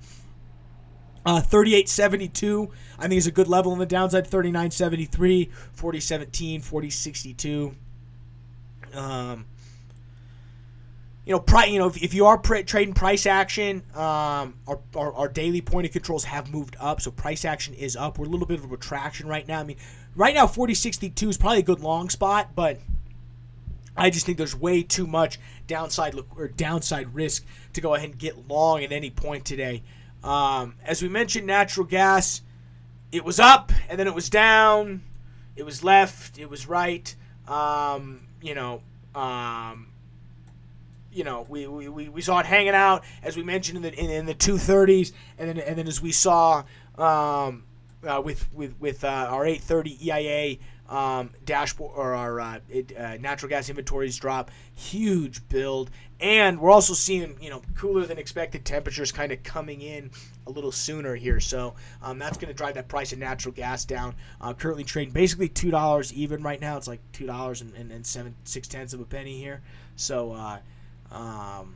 [1.25, 4.29] uh, 38.72, I think is a good level on the downside.
[4.29, 7.73] 39.73, 40.17,
[8.93, 8.97] 40.62.
[8.97, 9.45] Um,
[11.27, 14.79] you know, pri- you know, if, if you are pr- trading price action, um, our,
[14.95, 18.17] our, our daily point of controls have moved up, so price action is up.
[18.17, 19.59] We're a little bit of a retraction right now.
[19.59, 19.75] I mean,
[20.15, 22.79] right now 40.62 is probably a good long spot, but
[23.97, 28.11] I just think there's way too much downside look or downside risk to go ahead
[28.11, 29.83] and get long at any point today.
[30.23, 32.41] Um, as we mentioned, natural gas,
[33.11, 35.03] it was up and then it was down.
[35.57, 36.39] It was left.
[36.39, 37.13] It was right.
[37.49, 38.81] Um, you know,
[39.13, 39.87] um,
[41.11, 44.09] you know, we, we, we saw it hanging out as we mentioned in the in,
[44.09, 46.63] in the two thirties, and then and then as we saw
[46.97, 47.63] um,
[48.07, 50.57] uh, with with with uh, our eight thirty EIA
[50.89, 56.71] um, dashboard or our uh, it, uh, natural gas inventories drop, huge build, and we're
[56.71, 60.09] also seeing you know cooler than expected temperatures kind of coming in
[60.45, 63.85] a little sooner here, so um, that's going to drive that price of natural gas
[63.85, 64.15] down.
[64.39, 66.77] Uh, currently trading basically two dollars even right now.
[66.77, 69.61] It's like two dollars and, and, and seven six tenths of a penny here.
[69.95, 70.59] So uh,
[71.11, 71.75] um,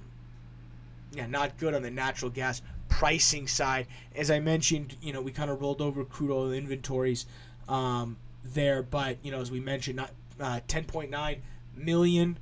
[1.14, 3.88] yeah, not good on the natural gas pricing side.
[4.16, 7.26] As I mentioned, you know we kind of rolled over crude oil inventories.
[7.68, 11.38] Um, there, but you know, as we mentioned, not uh, 10.9
[11.76, 12.38] million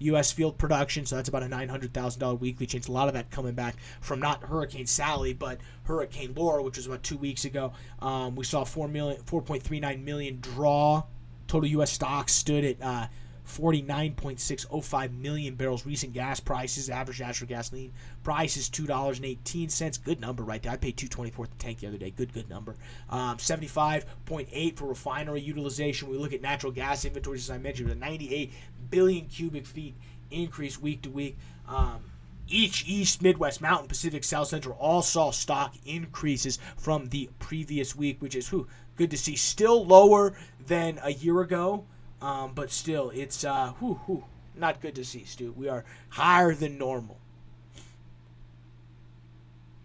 [0.00, 0.32] U.S.
[0.32, 2.88] field production, so that's about a $900,000 weekly change.
[2.88, 6.86] A lot of that coming back from not Hurricane Sally, but Hurricane Laura, which was
[6.86, 7.72] about two weeks ago.
[8.00, 11.02] Um, we saw 4 million, 4.39 million draw.
[11.46, 11.92] Total U.S.
[11.92, 13.06] stocks stood at uh,
[13.50, 15.84] 49.605 million barrels.
[15.84, 17.92] Recent gas prices, average natural gasoline
[18.22, 20.04] price is $2.18.
[20.04, 20.72] Good number right there.
[20.72, 22.10] I paid 224 the tank the other day.
[22.10, 22.76] Good, good number.
[23.08, 26.08] Um, 75.8 for refinery utilization.
[26.08, 28.52] We look at natural gas inventories, as I mentioned, with a 98
[28.90, 29.94] billion cubic feet
[30.30, 31.36] increase week to week.
[31.68, 32.04] Um,
[32.48, 38.20] each East, Midwest, Mountain, Pacific, South Central all saw stock increases from the previous week,
[38.20, 39.36] which is whew, good to see.
[39.36, 40.34] Still lower
[40.66, 41.84] than a year ago,
[42.22, 44.24] um, but still, it's uh, whew, whew,
[44.56, 45.52] not good to see, Stu.
[45.56, 47.18] We are higher than normal.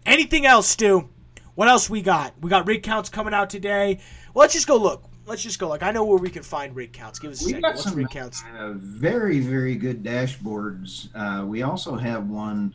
[0.04, 1.08] Anything else, Stu?
[1.54, 2.34] What else we got?
[2.40, 4.00] We got rig counts coming out today.
[4.34, 5.02] Well, let's just go look.
[5.24, 5.82] Let's just go look.
[5.82, 7.18] I know where we can find rig counts.
[7.18, 7.62] Give us a we second.
[7.62, 8.44] Got What's some, rig counts?
[8.56, 11.08] Uh, very, very good dashboards.
[11.14, 12.74] Uh, we also have one,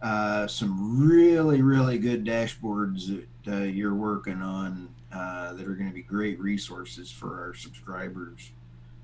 [0.00, 5.88] uh, some really, really good dashboards that uh, you're working on uh, that are going
[5.88, 8.52] to be great resources for our subscribers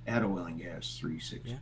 [0.06, 1.50] at Oil and Gas 360.
[1.50, 1.56] Yeah.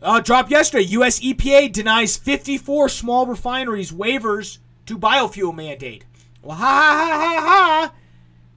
[0.00, 0.84] Uh, dropped yesterday.
[0.84, 1.20] U.S.
[1.20, 6.04] EPA denies 54 small refineries waivers to biofuel mandate.
[6.42, 7.94] Well, ha ha ha ha ha.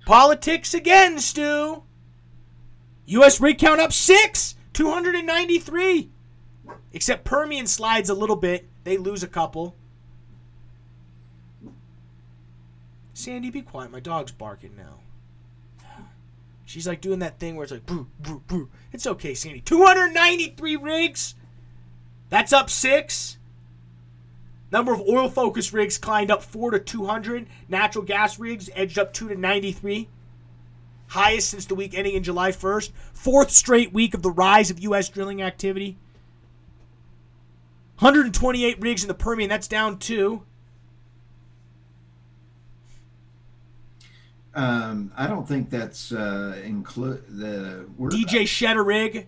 [0.06, 1.84] Politics again, Stu.
[3.08, 3.40] U.S.
[3.40, 6.10] rig count up six, 293.
[6.94, 8.68] Except Permian slides a little bit.
[8.84, 9.76] They lose a couple.
[13.14, 13.92] Sandy, be quiet.
[13.92, 15.00] My dog's barking now.
[16.76, 18.70] She's like doing that thing where it's like, boo, boo, boo.
[18.92, 19.62] It's okay, Sandy.
[19.62, 21.34] 293 rigs.
[22.30, 23.38] That's up six.
[24.74, 27.48] Number of oil focused rigs climbed up 4 to 200.
[27.70, 30.10] Natural gas rigs edged up 2 to 93.
[31.08, 32.92] Highest since the week ending in July 1st.
[33.14, 35.08] Fourth straight week of the rise of U.S.
[35.08, 35.98] drilling activity.
[38.00, 39.50] 128 rigs in the Permian.
[39.50, 40.44] That's down two.
[44.56, 49.28] Um, I don't think that's uh, include the DJ Shedder rig.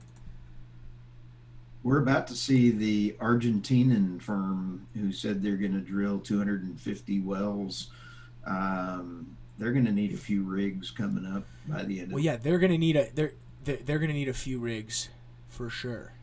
[1.84, 7.88] We're about to see the Argentinian firm who said they're going to drill 250 wells.
[8.46, 12.12] Um, they're going to need a few rigs coming up by the end.
[12.12, 14.60] Well, yeah, they're going to need a they're they're, they're going to need a few
[14.60, 15.10] rigs
[15.50, 16.14] for sure.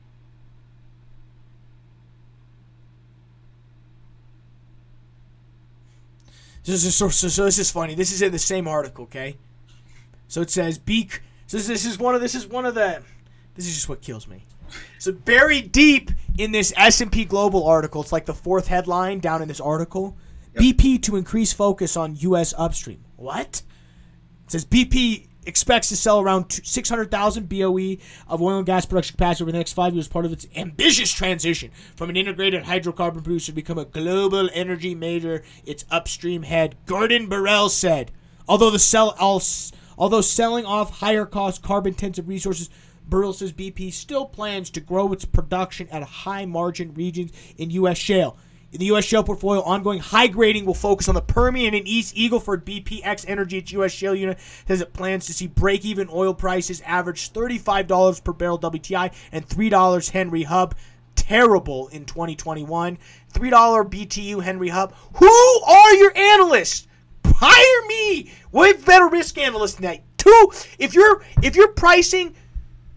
[6.65, 7.95] This is so, so, so this is funny.
[7.95, 9.37] This is in the same article, okay?
[10.29, 11.23] So it says beak.
[11.47, 13.03] So this, this is one of this is one of the.
[13.55, 14.47] This is just what kills me.
[14.99, 19.21] So buried deep in this S and P Global article, it's like the fourth headline
[19.21, 20.17] down in this article.
[20.55, 20.63] Yep.
[20.63, 22.55] BP to increase focus on U.S.
[22.57, 23.05] upstream.
[23.17, 23.63] What?
[24.45, 27.97] It says BP expects to sell around 600,000 BOE
[28.29, 31.13] of oil and gas production capacity over the next five years, part of its ambitious
[31.13, 35.43] transition from an integrated hydrocarbon producer to become a global energy major.
[35.65, 38.11] Its upstream head, Gordon Birrell, said,
[38.49, 39.15] although the sell,
[39.99, 42.71] although selling off higher cost carbon intensive resources.
[43.09, 47.99] Birrell says BP still plans to grow its production at high margin regions in U.S.
[47.99, 48.39] shale.
[48.75, 49.05] In the U.S.
[49.05, 52.65] shale portfolio, ongoing high grading will focus on the Permian and East Eagleford.
[52.65, 53.93] BPX Energy, its U.S.
[53.93, 58.59] shale unit, says it plans to see break even oil prices average $35 per barrel
[58.59, 60.75] WTI and $3 Henry Hub.
[61.15, 62.99] terrible in 2021.
[63.33, 64.93] $3 BTU Henry Hub.
[65.19, 66.89] Who are your analysts?
[67.25, 68.33] Hire me.
[68.51, 70.03] What better risk analyst than that?
[70.19, 70.51] Two,
[70.81, 72.35] if you're if you're pricing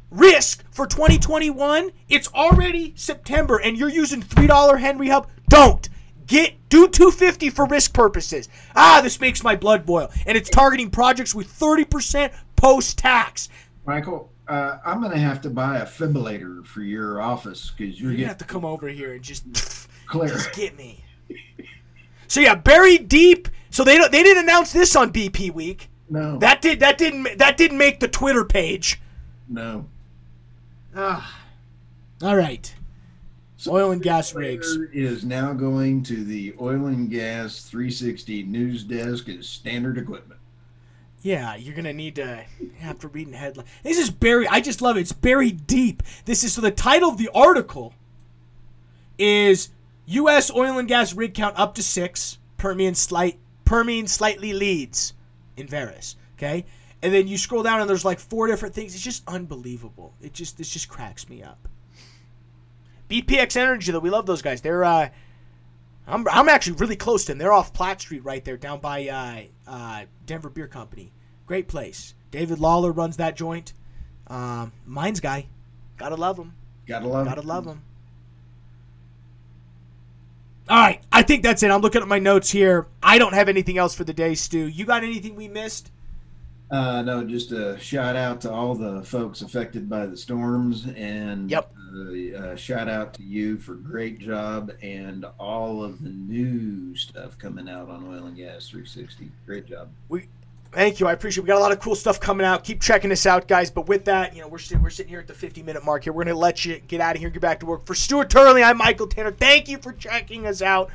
[0.10, 5.88] risk for 2021, it's already September and you're using $3 Henry Hub, don't.
[6.26, 8.50] Get do 250 for risk purposes.
[8.76, 10.12] Ah, this makes my blood boil.
[10.26, 13.48] And it's targeting projects with 30% post-tax.
[13.86, 18.12] Michael, uh, I'm going to have to buy a fibrillator for your office because you're,
[18.12, 19.46] You're going gonna have to come over here and just,
[20.08, 20.28] clear.
[20.28, 21.06] just get me.
[22.28, 23.48] So yeah, buried deep.
[23.70, 25.90] So they don't, they didn't announce this on BP week.
[26.10, 29.00] No, That did that didn't that didn't make the Twitter page.
[29.50, 29.86] no.
[30.96, 31.42] Ah.
[32.24, 32.74] All right.
[33.66, 34.78] Oil and gas rigs.
[34.94, 40.40] Is now going to the oil and gas 360 news desk as standard equipment.
[41.24, 42.46] Yeah, you're gonna need to
[42.82, 43.66] after reading the headline.
[43.84, 44.48] This is buried.
[44.52, 45.02] I just love it.
[45.02, 46.04] It's buried deep.
[46.26, 47.94] This is so the title of the article
[49.18, 49.70] is
[50.06, 50.52] U.S.
[50.52, 52.38] oil and gas rig count up to six.
[52.58, 55.14] Permian slight Permian slightly leads
[55.58, 56.16] in Veris.
[56.38, 56.66] Okay,
[57.02, 58.94] and then you scroll down and there's like four different things.
[58.94, 60.14] It's just unbelievable.
[60.22, 61.68] It just this just cracks me up.
[63.10, 64.62] BPX Energy though, we love those guys.
[64.62, 65.10] They're uh,
[66.08, 67.38] I'm I'm actually really close to them.
[67.38, 71.12] They're off Platte Street right there, down by uh, uh, Denver Beer Company.
[71.46, 72.14] Great place.
[72.32, 73.74] David Lawler runs that joint.
[74.28, 75.48] Um, Mines guy,
[75.98, 76.54] gotta love him.
[76.88, 77.34] Gotta love him.
[77.34, 77.82] Gotta love him.
[80.70, 81.72] All right, I think that's it.
[81.72, 82.88] I'm looking at my notes here.
[83.02, 84.68] I don't have anything else for the day, Stu.
[84.68, 85.92] You got anything we missed?
[86.70, 91.50] Uh, no, just a shout out to all the folks affected by the storms, and
[91.50, 91.74] Yep.
[92.36, 97.70] Uh, shout out to you for great job and all of the new stuff coming
[97.70, 99.32] out on Oil and Gas 360.
[99.46, 99.90] Great job.
[100.10, 100.28] We
[100.72, 101.08] Thank you.
[101.08, 101.42] I appreciate.
[101.42, 101.44] it.
[101.46, 102.64] We got a lot of cool stuff coming out.
[102.64, 103.72] Keep checking us out, guys.
[103.72, 106.04] But with that, you know, we're sitting, we're sitting here at the 50 minute mark
[106.04, 106.14] here.
[106.14, 107.86] We're gonna let you get out of here and get back to work.
[107.86, 109.32] For Stuart Turley, I'm Michael Tanner.
[109.32, 110.90] Thank you for checking us out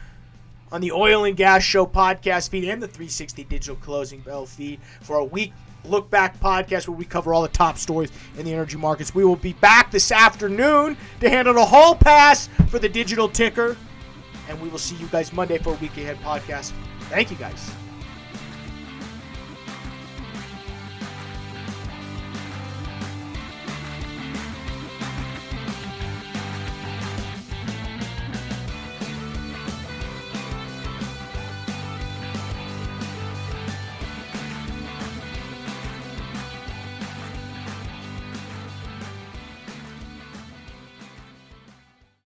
[0.70, 4.80] on the Oil and Gas Show podcast feed and the 360 Digital Closing Bell feed
[5.00, 5.52] for a week
[5.84, 9.14] look back podcast where we cover all the top stories in the energy markets.
[9.14, 13.76] We will be back this afternoon to handle the hall pass for the digital ticker,
[14.48, 16.72] and we will see you guys Monday for a week ahead podcast.
[17.08, 17.72] Thank you, guys.